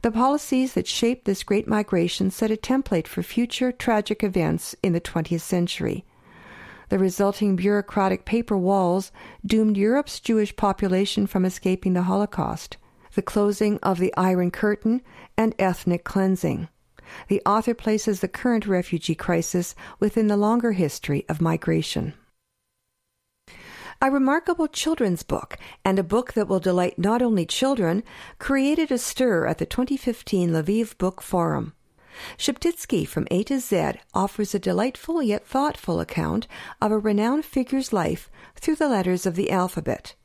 The 0.01 0.11
policies 0.11 0.73
that 0.73 0.87
shaped 0.87 1.25
this 1.25 1.43
great 1.43 1.67
migration 1.67 2.31
set 2.31 2.51
a 2.51 2.55
template 2.55 3.07
for 3.07 3.21
future 3.21 3.71
tragic 3.71 4.23
events 4.23 4.73
in 4.81 4.93
the 4.93 5.01
20th 5.01 5.41
century. 5.41 6.05
The 6.87 6.97
resulting 6.97 7.55
bureaucratic 7.55 8.23
paper 8.23 8.57
walls 8.57 9.11
doomed 9.45 9.75
Europe's 9.75 10.19
Jewish 10.19 10.55
population 10.55 11.27
from 11.27 11.43
escaping 11.43 11.93
the 11.93 12.03
Holocaust, 12.03 12.77
the 13.13 13.21
closing 13.21 13.77
of 13.83 13.99
the 13.99 14.13
Iron 14.15 14.51
Curtain, 14.51 15.01
and 15.37 15.53
ethnic 15.59 16.03
cleansing. 16.03 16.69
The 17.27 17.41
author 17.45 17.73
places 17.73 18.21
the 18.21 18.27
current 18.27 18.65
refugee 18.65 19.15
crisis 19.15 19.75
within 19.99 20.27
the 20.27 20.37
longer 20.37 20.71
history 20.71 21.25
of 21.27 21.41
migration. 21.41 22.13
A 24.01 24.09
remarkable 24.09 24.69
children's 24.69 25.23
book, 25.23 25.57
and 25.83 25.99
a 25.99 26.03
book 26.03 26.31
that 26.31 26.47
will 26.47 26.61
delight 26.61 26.97
not 26.97 27.21
only 27.21 27.45
children, 27.45 28.01
created 28.37 28.93
a 28.93 28.97
stir 28.97 29.45
at 29.45 29.57
the 29.57 29.65
2015 29.65 30.51
Lviv 30.51 30.97
Book 30.97 31.21
Forum. 31.21 31.73
Sheptytsky 32.37 33.05
from 33.05 33.27
A 33.29 33.43
to 33.43 33.59
Z 33.59 33.95
offers 34.13 34.55
a 34.55 34.59
delightful 34.59 35.21
yet 35.21 35.45
thoughtful 35.45 35.99
account 35.99 36.47
of 36.81 36.93
a 36.93 36.97
renowned 36.97 37.43
figure's 37.43 37.91
life 37.91 38.31
through 38.55 38.77
the 38.77 38.87
letters 38.87 39.25
of 39.25 39.35
the 39.35 39.51
alphabet. 39.51 40.15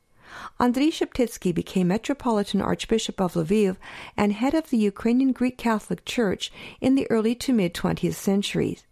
Andriy 0.57 0.87
Sheptytsky 0.87 1.53
became 1.53 1.89
Metropolitan 1.89 2.61
Archbishop 2.61 3.19
of 3.19 3.33
Lviv 3.33 3.75
and 4.15 4.31
head 4.31 4.53
of 4.53 4.69
the 4.69 4.77
Ukrainian 4.77 5.33
Greek 5.33 5.57
Catholic 5.57 6.05
Church 6.05 6.49
in 6.79 6.95
the 6.95 7.11
early 7.11 7.35
to 7.35 7.51
mid 7.51 7.73
20th 7.73 8.13
centuries. 8.13 8.85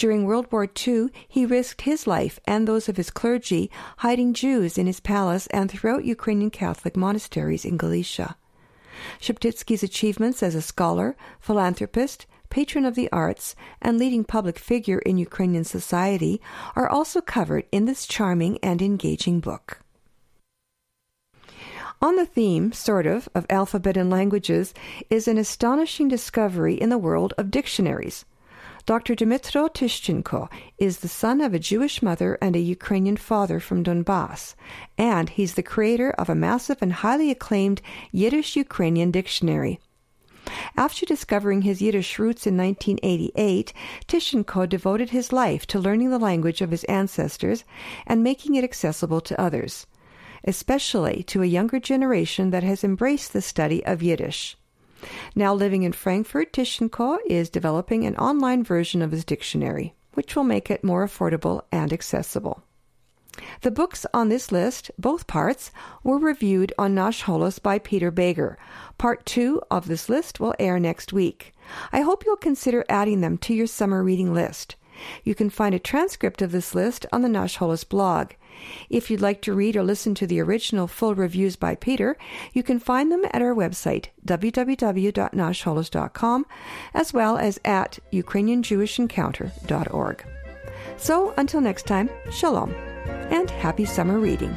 During 0.00 0.24
World 0.24 0.50
War 0.50 0.66
II, 0.66 1.08
he 1.28 1.44
risked 1.44 1.82
his 1.82 2.06
life 2.06 2.40
and 2.46 2.66
those 2.66 2.88
of 2.88 2.96
his 2.96 3.10
clergy 3.10 3.70
hiding 3.98 4.32
Jews 4.32 4.78
in 4.78 4.86
his 4.86 4.98
palace 4.98 5.46
and 5.48 5.70
throughout 5.70 6.06
Ukrainian 6.06 6.48
Catholic 6.48 6.96
monasteries 6.96 7.66
in 7.66 7.76
Galicia. 7.76 8.36
Sheptytsky's 9.20 9.82
achievements 9.82 10.42
as 10.42 10.54
a 10.54 10.62
scholar, 10.62 11.18
philanthropist, 11.38 12.24
patron 12.48 12.86
of 12.86 12.94
the 12.94 13.12
arts, 13.12 13.54
and 13.82 13.98
leading 13.98 14.24
public 14.24 14.58
figure 14.58 15.00
in 15.00 15.18
Ukrainian 15.18 15.64
society 15.64 16.40
are 16.74 16.88
also 16.88 17.20
covered 17.20 17.66
in 17.70 17.84
this 17.84 18.06
charming 18.06 18.56
and 18.62 18.80
engaging 18.80 19.38
book. 19.38 19.82
On 22.00 22.16
the 22.16 22.24
theme, 22.24 22.72
sort 22.72 23.06
of, 23.06 23.28
of 23.34 23.44
alphabet 23.50 23.98
and 23.98 24.08
languages 24.08 24.72
is 25.10 25.28
an 25.28 25.36
astonishing 25.36 26.08
discovery 26.08 26.76
in 26.76 26.88
the 26.88 26.96
world 26.96 27.34
of 27.36 27.50
dictionaries. 27.50 28.24
Dr. 28.86 29.14
Dmitro 29.14 29.68
Tishchenko 29.68 30.48
is 30.78 30.98
the 30.98 31.08
son 31.08 31.40
of 31.40 31.52
a 31.52 31.58
Jewish 31.58 32.02
mother 32.02 32.38
and 32.40 32.56
a 32.56 32.60
Ukrainian 32.60 33.16
father 33.16 33.60
from 33.60 33.82
Donbass, 33.82 34.54
and 34.96 35.28
he's 35.28 35.54
the 35.54 35.62
creator 35.62 36.10
of 36.12 36.28
a 36.28 36.34
massive 36.34 36.78
and 36.80 36.94
highly 36.94 37.30
acclaimed 37.30 37.82
Yiddish 38.10 38.56
Ukrainian 38.56 39.10
dictionary. 39.10 39.80
After 40.76 41.04
discovering 41.04 41.62
his 41.62 41.82
Yiddish 41.82 42.18
roots 42.18 42.46
in 42.46 42.56
1988, 42.56 43.72
Tishchenko 44.08 44.68
devoted 44.68 45.10
his 45.10 45.32
life 45.32 45.66
to 45.66 45.78
learning 45.78 46.10
the 46.10 46.18
language 46.18 46.62
of 46.62 46.70
his 46.70 46.84
ancestors 46.84 47.64
and 48.06 48.24
making 48.24 48.54
it 48.54 48.64
accessible 48.64 49.20
to 49.20 49.40
others, 49.40 49.86
especially 50.44 51.22
to 51.24 51.42
a 51.42 51.46
younger 51.46 51.78
generation 51.78 52.50
that 52.50 52.62
has 52.62 52.82
embraced 52.82 53.32
the 53.32 53.42
study 53.42 53.84
of 53.84 54.02
Yiddish. 54.02 54.56
Now 55.34 55.54
living 55.54 55.82
in 55.82 55.92
Frankfurt, 55.92 56.52
Tishchenko 56.52 57.18
is 57.26 57.50
developing 57.50 58.04
an 58.04 58.16
online 58.16 58.64
version 58.64 59.02
of 59.02 59.12
his 59.12 59.24
dictionary, 59.24 59.94
which 60.14 60.36
will 60.36 60.44
make 60.44 60.70
it 60.70 60.84
more 60.84 61.06
affordable 61.06 61.62
and 61.72 61.92
accessible. 61.92 62.62
The 63.62 63.70
books 63.70 64.04
on 64.12 64.28
this 64.28 64.50
list, 64.50 64.90
both 64.98 65.26
parts, 65.26 65.70
were 66.02 66.18
reviewed 66.18 66.72
on 66.78 66.94
Nash 66.94 67.22
Holos 67.22 67.62
by 67.62 67.78
Peter 67.78 68.10
Bejger. 68.10 68.56
Part 68.98 69.24
two 69.24 69.62
of 69.70 69.86
this 69.86 70.08
list 70.08 70.40
will 70.40 70.54
air 70.58 70.80
next 70.80 71.12
week. 71.12 71.54
I 71.92 72.00
hope 72.00 72.24
you'll 72.26 72.36
consider 72.36 72.84
adding 72.88 73.20
them 73.20 73.38
to 73.38 73.54
your 73.54 73.68
summer 73.68 74.02
reading 74.02 74.34
list. 74.34 74.76
You 75.24 75.34
can 75.34 75.48
find 75.48 75.74
a 75.74 75.78
transcript 75.78 76.42
of 76.42 76.52
this 76.52 76.74
list 76.74 77.06
on 77.12 77.22
the 77.22 77.28
Nash 77.28 77.58
Holos 77.58 77.88
blog. 77.88 78.32
If 78.88 79.10
you'd 79.10 79.20
like 79.20 79.42
to 79.42 79.52
read 79.52 79.76
or 79.76 79.82
listen 79.82 80.14
to 80.16 80.26
the 80.26 80.40
original 80.40 80.86
full 80.86 81.14
reviews 81.14 81.56
by 81.56 81.74
Peter, 81.74 82.16
you 82.52 82.62
can 82.62 82.78
find 82.78 83.12
them 83.12 83.24
at 83.32 83.42
our 83.42 83.54
website, 83.54 84.06
www.nashholos.com, 84.26 86.46
as 86.94 87.12
well 87.12 87.36
as 87.38 87.60
at 87.64 87.98
ukrainianjewishencounter.org. 88.12 90.24
So 90.96 91.34
until 91.36 91.60
next 91.60 91.86
time, 91.86 92.08
shalom, 92.30 92.72
and 93.30 93.50
happy 93.50 93.84
summer 93.84 94.18
reading. 94.18 94.56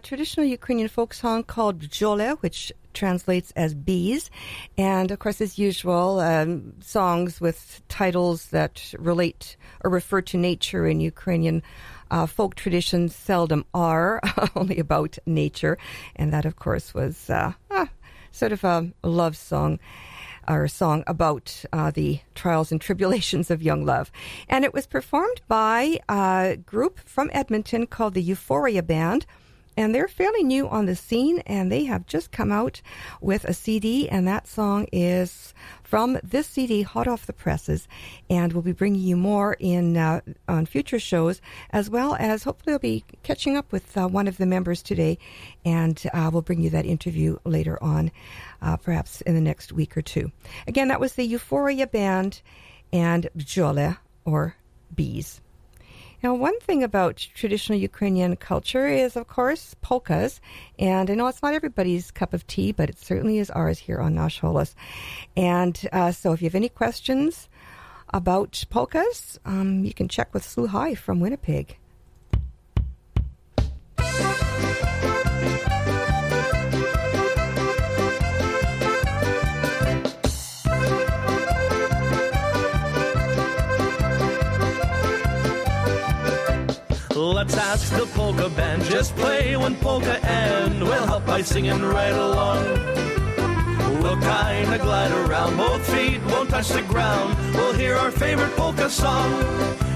a 0.00 0.02
traditional 0.02 0.46
Ukrainian 0.46 0.88
folk 0.88 1.12
song 1.12 1.44
called 1.44 1.78
Bjole, 1.78 2.30
which 2.40 2.72
translates 2.94 3.50
as 3.54 3.74
bees. 3.74 4.30
And 4.78 5.10
of 5.10 5.18
course, 5.18 5.42
as 5.42 5.58
usual, 5.58 6.20
um, 6.20 6.72
songs 6.80 7.38
with 7.38 7.82
titles 7.88 8.46
that 8.46 8.94
relate 8.98 9.58
or 9.84 9.90
refer 9.90 10.22
to 10.22 10.38
nature 10.38 10.86
in 10.86 11.00
Ukrainian 11.00 11.62
uh, 12.10 12.24
folk 12.24 12.54
traditions 12.54 13.14
seldom 13.14 13.66
are 13.74 14.22
only 14.56 14.78
about 14.78 15.18
nature. 15.26 15.76
And 16.16 16.32
that, 16.32 16.46
of 16.46 16.56
course, 16.56 16.94
was 16.94 17.28
uh, 17.28 17.52
ah, 17.70 17.88
sort 18.32 18.52
of 18.52 18.64
a 18.64 18.90
love 19.02 19.36
song 19.36 19.78
or 20.48 20.64
a 20.64 20.68
song 20.70 21.04
about 21.06 21.62
uh, 21.74 21.90
the 21.90 22.20
trials 22.34 22.72
and 22.72 22.80
tribulations 22.80 23.50
of 23.50 23.62
young 23.62 23.84
love. 23.84 24.10
And 24.48 24.64
it 24.64 24.72
was 24.72 24.86
performed 24.86 25.42
by 25.46 26.00
a 26.08 26.56
group 26.56 27.00
from 27.00 27.30
Edmonton 27.34 27.86
called 27.86 28.14
the 28.14 28.22
Euphoria 28.22 28.82
Band. 28.82 29.26
And 29.80 29.94
they're 29.94 30.08
fairly 30.08 30.44
new 30.44 30.68
on 30.68 30.84
the 30.84 30.94
scene, 30.94 31.38
and 31.46 31.72
they 31.72 31.86
have 31.86 32.04
just 32.04 32.30
come 32.30 32.52
out 32.52 32.82
with 33.22 33.46
a 33.46 33.54
CD, 33.54 34.10
and 34.10 34.28
that 34.28 34.46
song 34.46 34.86
is 34.92 35.54
from 35.82 36.18
this 36.22 36.48
CD, 36.48 36.82
hot 36.82 37.08
off 37.08 37.24
the 37.24 37.32
presses. 37.32 37.88
And 38.28 38.52
we'll 38.52 38.60
be 38.60 38.72
bringing 38.72 39.00
you 39.00 39.16
more 39.16 39.56
in 39.58 39.96
uh, 39.96 40.20
on 40.46 40.66
future 40.66 40.98
shows, 40.98 41.40
as 41.70 41.88
well 41.88 42.14
as 42.20 42.42
hopefully 42.42 42.74
we'll 42.74 42.78
be 42.78 43.06
catching 43.22 43.56
up 43.56 43.72
with 43.72 43.96
uh, 43.96 44.06
one 44.06 44.28
of 44.28 44.36
the 44.36 44.44
members 44.44 44.82
today, 44.82 45.16
and 45.64 45.98
uh, 46.12 46.28
we'll 46.30 46.42
bring 46.42 46.60
you 46.60 46.68
that 46.68 46.84
interview 46.84 47.38
later 47.46 47.82
on, 47.82 48.10
uh, 48.60 48.76
perhaps 48.76 49.22
in 49.22 49.34
the 49.34 49.40
next 49.40 49.72
week 49.72 49.96
or 49.96 50.02
two. 50.02 50.30
Again, 50.66 50.88
that 50.88 51.00
was 51.00 51.14
the 51.14 51.24
Euphoria 51.24 51.86
Band 51.86 52.42
and 52.92 53.30
Bjole, 53.34 53.96
or 54.26 54.56
Bees. 54.94 55.40
Now, 56.22 56.34
one 56.34 56.58
thing 56.60 56.82
about 56.82 57.16
traditional 57.34 57.78
Ukrainian 57.78 58.36
culture 58.36 58.86
is, 58.86 59.16
of 59.16 59.26
course, 59.26 59.74
polkas. 59.80 60.40
And 60.78 61.08
I 61.10 61.14
know 61.14 61.28
it's 61.28 61.42
not 61.42 61.54
everybody's 61.54 62.10
cup 62.10 62.34
of 62.34 62.46
tea, 62.46 62.72
but 62.72 62.90
it 62.90 62.98
certainly 62.98 63.38
is 63.38 63.50
ours 63.50 63.78
here 63.78 64.00
on 64.00 64.14
Nash 64.14 64.40
Holos. 64.40 64.74
And 65.34 65.80
uh, 65.92 66.12
so 66.12 66.32
if 66.32 66.42
you 66.42 66.46
have 66.46 66.54
any 66.54 66.68
questions 66.68 67.48
about 68.12 68.64
polkas, 68.68 69.38
um, 69.46 69.84
you 69.84 69.94
can 69.94 70.08
check 70.08 70.34
with 70.34 70.42
Slu 70.42 70.68
High 70.68 70.94
from 70.94 71.20
Winnipeg. 71.20 71.78
Let's 87.20 87.54
ask 87.54 87.92
the 87.92 88.06
polka 88.14 88.48
band, 88.48 88.82
just 88.84 89.14
play 89.14 89.54
one 89.54 89.76
polka 89.76 90.18
and 90.24 90.82
we'll 90.82 91.06
help 91.06 91.26
by 91.26 91.42
singing 91.42 91.82
right 91.82 92.14
along. 92.14 92.64
We'll 94.00 94.16
kinda 94.16 94.78
glide 94.78 95.12
around, 95.12 95.58
both 95.58 95.86
feet 95.94 96.22
won't 96.30 96.48
touch 96.48 96.70
the 96.70 96.80
ground. 96.80 97.36
We'll 97.52 97.74
hear 97.74 97.96
our 97.96 98.10
favorite 98.10 98.56
polka 98.56 98.88
song. 98.88 99.30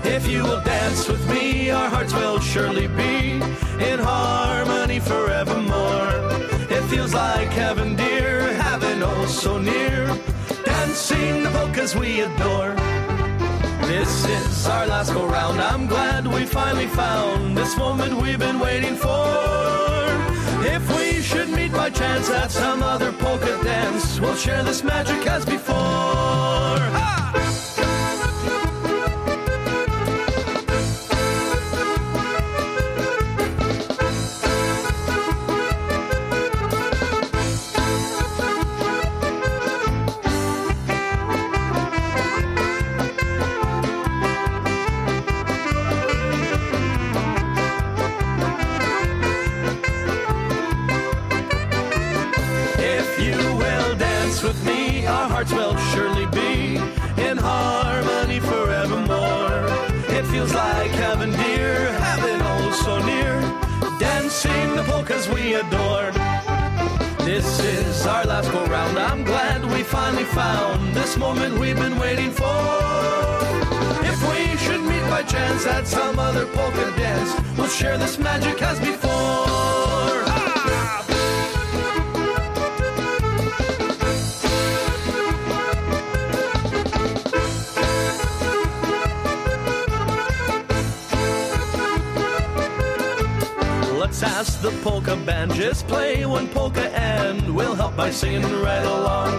If 0.04 0.28
you 0.28 0.42
will 0.42 0.60
dance 0.60 1.08
with 1.08 1.26
me, 1.30 1.70
our 1.70 1.88
hearts 1.88 2.12
will 2.12 2.40
surely 2.40 2.88
be 2.88 3.40
in 3.80 3.98
harmony 4.00 5.00
forevermore. 5.00 6.12
It 6.68 6.82
feels 6.90 7.14
like 7.14 7.48
heaven, 7.48 7.96
dear, 7.96 8.52
heaven 8.52 9.02
oh 9.02 9.24
so 9.24 9.56
near. 9.56 10.08
Dancing 10.66 11.42
the 11.42 11.50
polkas 11.52 11.96
we 11.96 12.20
adore. 12.20 12.93
This 13.86 14.24
is 14.24 14.66
our 14.66 14.86
last 14.86 15.12
go 15.12 15.26
round. 15.26 15.60
I'm 15.60 15.86
glad 15.86 16.26
we 16.26 16.46
finally 16.46 16.86
found 16.86 17.56
this 17.56 17.76
moment 17.76 18.20
we've 18.20 18.38
been 18.38 18.58
waiting 18.58 18.96
for. 18.96 19.26
If 20.64 20.88
we 20.96 21.20
should 21.20 21.50
meet 21.50 21.70
by 21.70 21.90
chance 21.90 22.30
at 22.30 22.50
some 22.50 22.82
other 22.82 23.12
polka 23.12 23.62
dance, 23.62 24.18
we'll 24.18 24.36
share 24.36 24.62
this 24.64 24.82
magic 24.82 25.26
as 25.26 25.44
before. 25.44 27.03
Finally 69.84 70.24
found 70.24 70.94
this 70.94 71.16
moment 71.16 71.58
we've 71.58 71.76
been 71.76 71.98
waiting 71.98 72.30
for. 72.30 72.44
If 74.02 74.18
we 74.30 74.56
should 74.56 74.80
meet 74.80 75.02
by 75.10 75.22
chance 75.22 75.66
at 75.66 75.86
some 75.86 76.18
other 76.18 76.46
polka 76.46 76.90
dance, 76.96 77.34
we'll 77.56 77.68
share 77.68 77.98
this 77.98 78.18
magic 78.18 78.60
as 78.62 78.80
before. 78.80 79.73
Ask 94.22 94.62
the 94.62 94.70
polka 94.82 95.16
band, 95.16 95.52
just 95.54 95.88
play 95.88 96.24
one 96.24 96.46
polka 96.48 96.88
and 96.96 97.54
we'll 97.54 97.74
help 97.74 97.96
by 97.96 98.10
singing 98.10 98.42
right 98.62 98.84
along. 98.84 99.38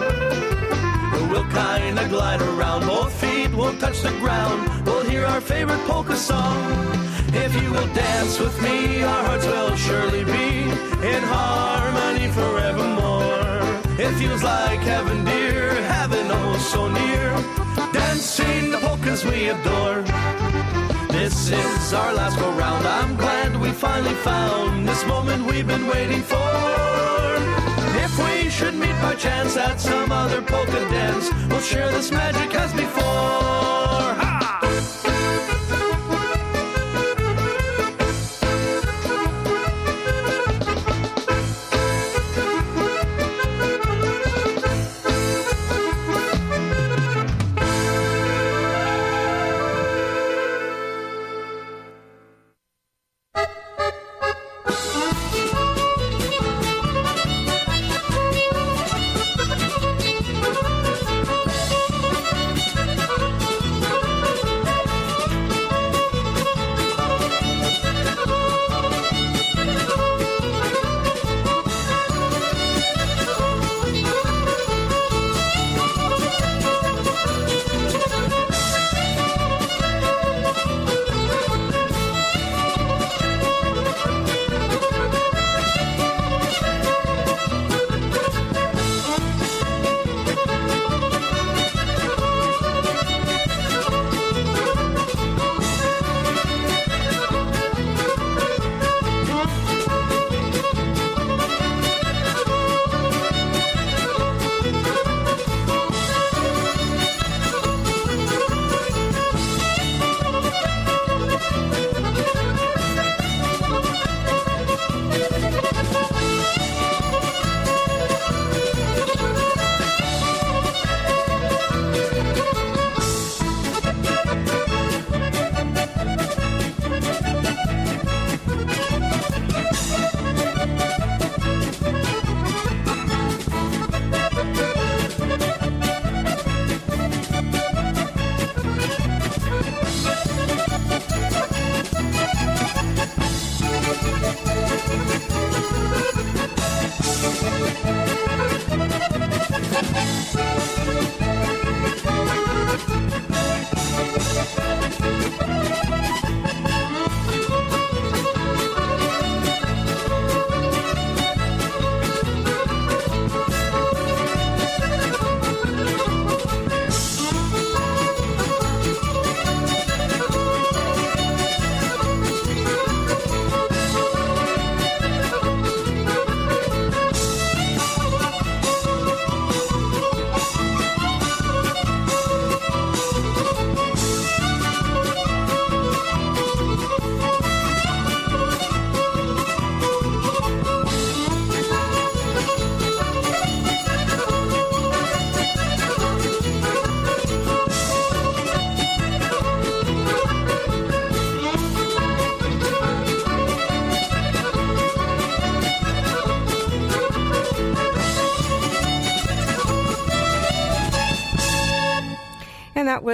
We'll 1.30 1.48
kinda 1.50 2.06
glide 2.08 2.42
around, 2.42 2.86
both 2.86 3.12
feet 3.14 3.54
won't 3.54 3.80
touch 3.80 4.02
the 4.02 4.10
ground. 4.20 4.86
We'll 4.86 5.04
hear 5.04 5.24
our 5.24 5.40
favorite 5.40 5.82
polka 5.86 6.14
song. 6.14 6.60
If 7.32 7.54
you 7.60 7.70
will 7.72 7.88
dance 7.94 8.38
with 8.38 8.60
me, 8.62 9.02
our 9.02 9.24
hearts 9.24 9.46
will 9.46 9.74
surely 9.76 10.24
be 10.24 10.68
in 11.12 11.22
harmony 11.22 12.28
forevermore. 12.28 13.80
It 13.98 14.12
feels 14.20 14.42
like 14.42 14.80
heaven, 14.80 15.24
dear, 15.24 15.74
heaven 15.82 16.26
oh 16.30 16.56
so 16.58 16.88
near. 16.88 17.30
Dancing 17.92 18.70
the 18.72 18.78
polkas 18.78 19.24
we 19.24 19.48
adore. 19.48 20.45
Is 21.48 21.92
our 21.92 22.12
last 22.12 22.36
go 22.40 22.50
round. 22.54 22.84
I'm 22.84 23.14
glad 23.14 23.54
we 23.60 23.70
finally 23.70 24.14
found 24.14 24.88
this 24.88 25.06
moment 25.06 25.46
we've 25.46 25.66
been 25.66 25.86
waiting 25.86 26.22
for. 26.22 26.36
If 28.04 28.18
we 28.18 28.50
should 28.50 28.74
meet 28.74 29.00
by 29.00 29.14
chance 29.14 29.56
at 29.56 29.80
some 29.80 30.10
other 30.10 30.42
polka 30.42 30.80
dance, 30.90 31.30
we'll 31.48 31.60
share 31.60 31.92
this 31.92 32.10
magic 32.10 32.52
as 32.52 32.72
before. 32.72 33.45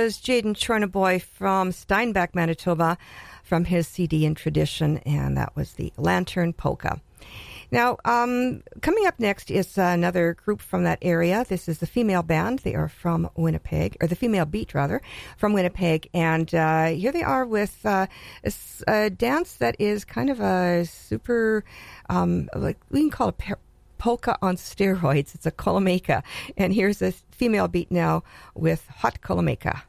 Was 0.03 0.19
Jaden 0.19 0.57
Chornaboy 0.57 1.23
from 1.23 1.71
Steinbach, 1.71 2.35
Manitoba, 2.35 2.99
from 3.45 3.65
his 3.65 3.87
CD 3.87 4.27
in 4.27 4.35
Tradition, 4.35 4.99
and 4.99 5.37
that 5.37 5.55
was 5.55 5.75
the 5.75 5.93
Lantern 5.97 6.53
Polka. 6.53 7.01
Now, 7.71 7.99
um, 8.05 8.65
coming 8.81 9.07
up 9.07 9.21
next 9.21 9.49
is 9.49 9.79
another 9.79 10.35
group 10.35 10.61
from 10.61 10.83
that 10.83 10.99
area. 11.03 11.47
This 11.49 11.69
is 11.69 11.79
the 11.79 11.87
female 11.87 12.25
band. 12.25 12.61
They 12.61 12.75
are 12.75 12.89
from 12.89 13.31
Winnipeg, 13.37 13.97
or 14.01 14.09
the 14.09 14.17
female 14.17 14.45
beat, 14.45 14.75
rather, 14.75 15.01
from 15.37 15.53
Winnipeg. 15.53 16.09
And 16.13 16.53
uh, 16.53 16.87
here 16.87 17.13
they 17.13 17.23
are 17.23 17.47
with 17.47 17.87
uh, 17.87 18.09
a, 18.43 18.53
a 18.89 19.09
dance 19.09 19.55
that 19.59 19.77
is 19.79 20.05
kind 20.05 20.31
of 20.31 20.41
a 20.41 20.85
super, 20.85 21.63
um, 22.11 22.49
like 22.57 22.79
we 22.91 23.03
can 23.03 23.11
call 23.11 23.29
it 23.29 23.41
polka 23.99 24.37
on 24.43 24.57
steroids. 24.57 25.33
It's 25.37 25.47
a 25.47 25.53
kolomeka. 25.53 26.25
And 26.57 26.75
here's 26.75 27.01
a 27.03 27.13
female 27.31 27.69
beat 27.69 27.93
now 27.93 28.25
with 28.57 28.85
Hot 28.89 29.21
Kolomeka. 29.23 29.83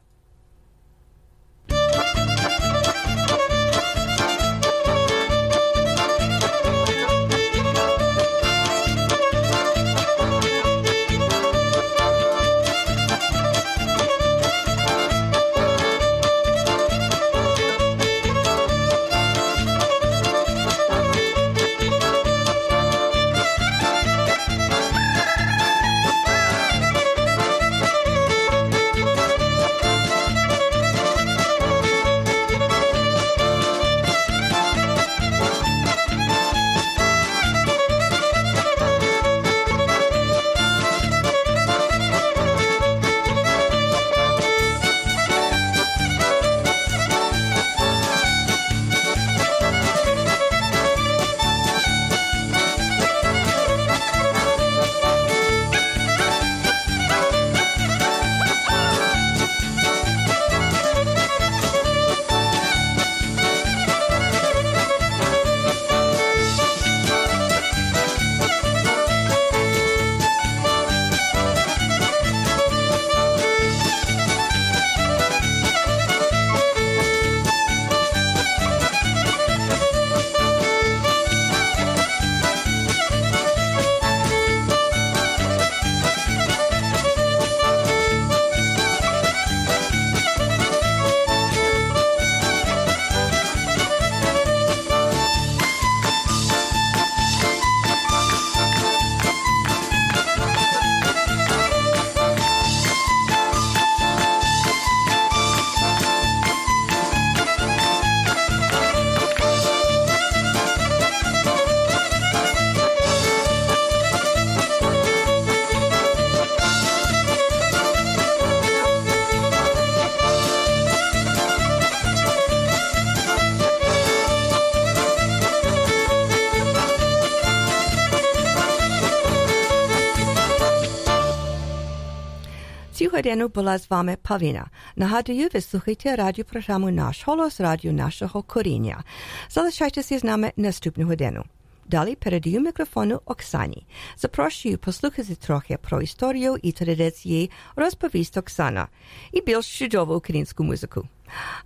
Сьогодні 133.14 133.44
була 133.44 133.78
з 133.78 133.90
вами 133.90 134.16
Павліна. 134.22 134.66
Нагадую, 134.96 135.48
ви 135.54 135.60
слухайте 135.60 136.16
радіопрограму 136.16 136.90
«Наш 136.90 137.26
голос» 137.26 137.60
радіо 137.60 137.92
нашого 137.92 138.42
коріння. 138.42 139.04
Залишайтеся 139.50 140.18
з 140.18 140.24
нами 140.24 140.52
наступну 140.56 141.06
годину. 141.06 141.44
Далі 141.88 142.14
передаю 142.14 142.60
мікрофону 142.60 143.20
Оксані. 143.24 143.86
Запрошую 144.16 144.78
послухати 144.78 145.34
трохи 145.34 145.76
про 145.76 146.02
історію 146.02 146.56
і 146.62 146.72
традиції 146.72 147.50
розповість 147.76 148.36
Оксана 148.36 148.88
і 149.32 149.40
більш 149.40 149.78
чудову 149.78 150.14
українську 150.14 150.64
музику. 150.64 151.08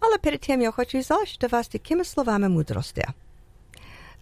Але 0.01 0.19
перед 0.19 0.41
тим 0.41 0.63
я 0.63 0.71
хочу 0.71 1.03
залишити 1.03 1.47
вас 1.47 1.69
такими 1.69 2.05
словами 2.05 2.49
мудрості. 2.49 3.07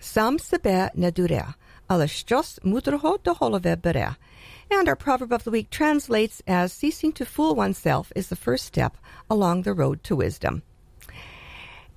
Сам 0.01 0.39
себе 0.39 0.91
не 0.95 1.11
дуре, 1.11 1.47
але 1.87 2.09
щось 2.09 2.61
мудрого 2.62 3.18
до 3.24 3.33
голови 3.33 3.77
бере. 3.85 4.14
And 4.70 4.88
our 4.88 4.96
proverb 4.96 5.32
of 5.32 5.44
the 5.44 5.50
week 5.50 5.70
translates 5.70 6.42
as 6.46 6.72
ceasing 6.72 7.12
to 7.12 7.24
fool 7.24 7.54
oneself 7.54 8.12
is 8.16 8.28
the 8.28 8.36
first 8.36 8.64
step 8.64 8.96
along 9.30 9.62
the 9.62 9.74
road 9.74 10.02
to 10.04 10.16
wisdom. 10.16 10.62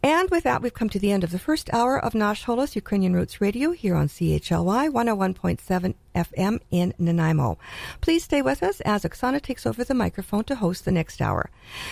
And 0.01 0.29
with 0.29 0.43
that, 0.43 0.61
we've 0.61 0.73
come 0.73 0.89
to 0.89 0.99
the 0.99 1.11
end 1.11 1.25
of 1.25 1.31
the 1.31 1.39
first 1.39 1.69
hour 1.73 1.99
of 1.99 2.15
Nash 2.15 2.45
Holos 2.45 2.75
Ukrainian 2.75 3.13
Roots 3.13 3.41
Radio 3.41 3.71
here 3.71 3.95
on 3.95 4.07
CHLY 4.07 4.87
101.7 4.87 5.93
FM 6.15 6.59
in 6.71 6.93
Nanaimo. 6.97 7.57
Please 8.01 8.23
stay 8.23 8.41
with 8.41 8.63
us 8.63 8.81
as 8.81 9.03
Oksana 9.03 9.41
takes 9.41 9.65
over 9.65 9.83
the 9.83 9.93
microphone 9.93 10.43
to 10.45 10.55
host 10.55 10.85
the 10.85 10.91
next 10.91 11.21
hour. 11.21 11.49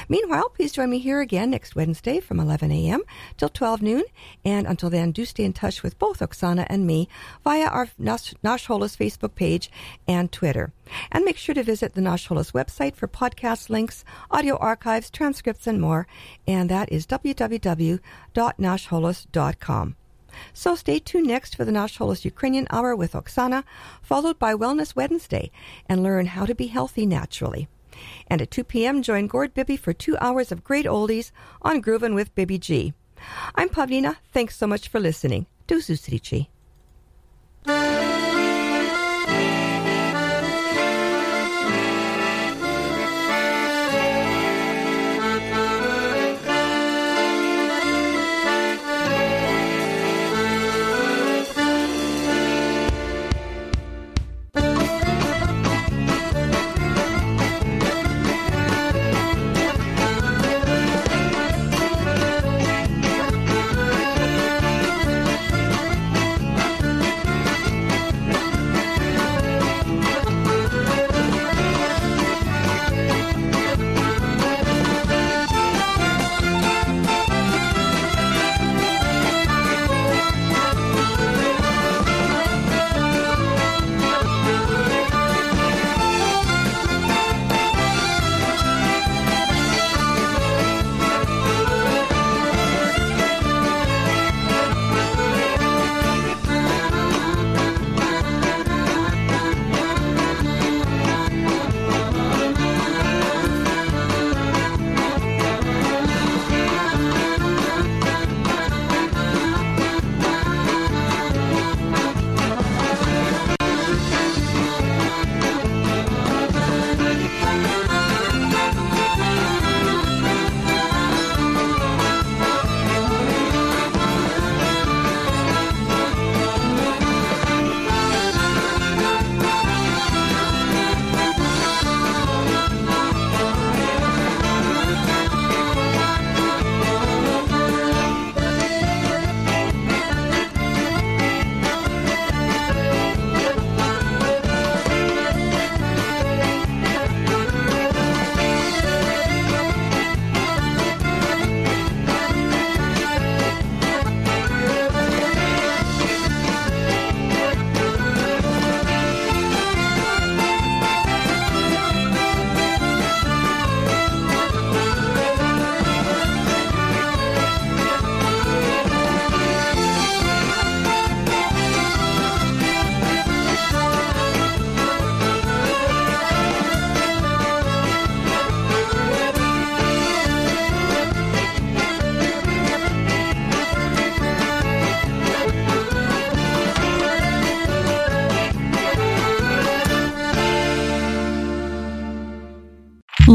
Meanwhile, 0.10 0.50
please 0.50 0.72
join 0.72 0.90
me 0.90 0.98
here 1.00 1.22
again 1.22 1.52
next 1.52 1.76
Wednesday 1.76 2.20
from 2.20 2.40
11 2.40 2.72
a.m. 2.72 3.04
till 3.38 3.50
12 3.50 3.82
noon. 3.82 4.04
And 4.44 4.68
until 4.68 4.90
then, 4.90 5.12
do 5.12 5.26
stay 5.26 5.44
in 5.44 5.54
touch 5.54 5.84
with 5.84 6.00
both 6.00 6.20
Oksana 6.20 6.66
and 6.70 6.88
me 6.88 7.08
via 7.44 7.68
our 7.68 7.90
Nash, 7.98 8.34
Nash 8.44 8.68
Holos 8.68 8.98
Facebook 8.98 9.36
page 9.36 9.72
and 10.08 10.32
Twitter. 10.32 10.72
And 11.12 11.26
make 11.26 11.38
sure 11.38 11.56
to 11.56 11.64
visit 11.64 11.94
the 11.94 12.02
Nash 12.02 12.28
Holos 12.28 12.52
website 12.54 12.96
for 12.96 13.08
podcast 13.08 13.70
links, 13.70 14.04
audio 14.32 14.58
archives, 14.58 15.10
transcripts, 15.10 15.68
and 15.68 15.82
more. 15.82 16.08
And 16.48 16.70
that 16.70 16.92
is 16.92 17.08
www.nashholos.com. 17.08 19.96
So 20.54 20.76
stay 20.76 21.00
tuned 21.00 21.28
next 21.28 21.56
for 21.56 21.66
the 21.66 21.72
Nash 21.72 21.98
Holos 21.98 22.26
Ukrainian 22.26 22.68
Hour 22.70 22.96
with 22.96 23.14
Oksana, 23.14 23.64
followed 24.02 24.40
by 24.40 24.54
Wellness 24.54 24.96
Wednesday, 24.96 25.52
and 25.88 26.04
learn 26.04 26.28
how 26.28 26.46
to 26.46 26.56
be 26.56 26.68
healthy 26.68 27.06
naturally. 27.06 27.68
And 28.28 28.42
at 28.42 28.52
2 28.52 28.64
p.m., 28.64 29.02
join 29.02 29.28
Gord 29.28 29.54
Bibby 29.54 29.78
for 29.78 29.94
two 29.94 30.18
hours 30.20 30.52
of 30.52 30.64
great 30.64 30.86
oldies 30.86 31.32
on 31.62 31.82
Groovin' 31.82 32.16
with 32.16 32.36
Bibby 32.36 32.58
G. 32.58 32.94
I'm 33.56 33.70
Pavlina. 33.70 34.18
Thanks 34.32 34.56
so 34.56 34.68
much 34.68 34.88
for 34.88 35.00
listening. 35.00 35.48
Do 35.66 35.82
Susrici. 35.82 36.48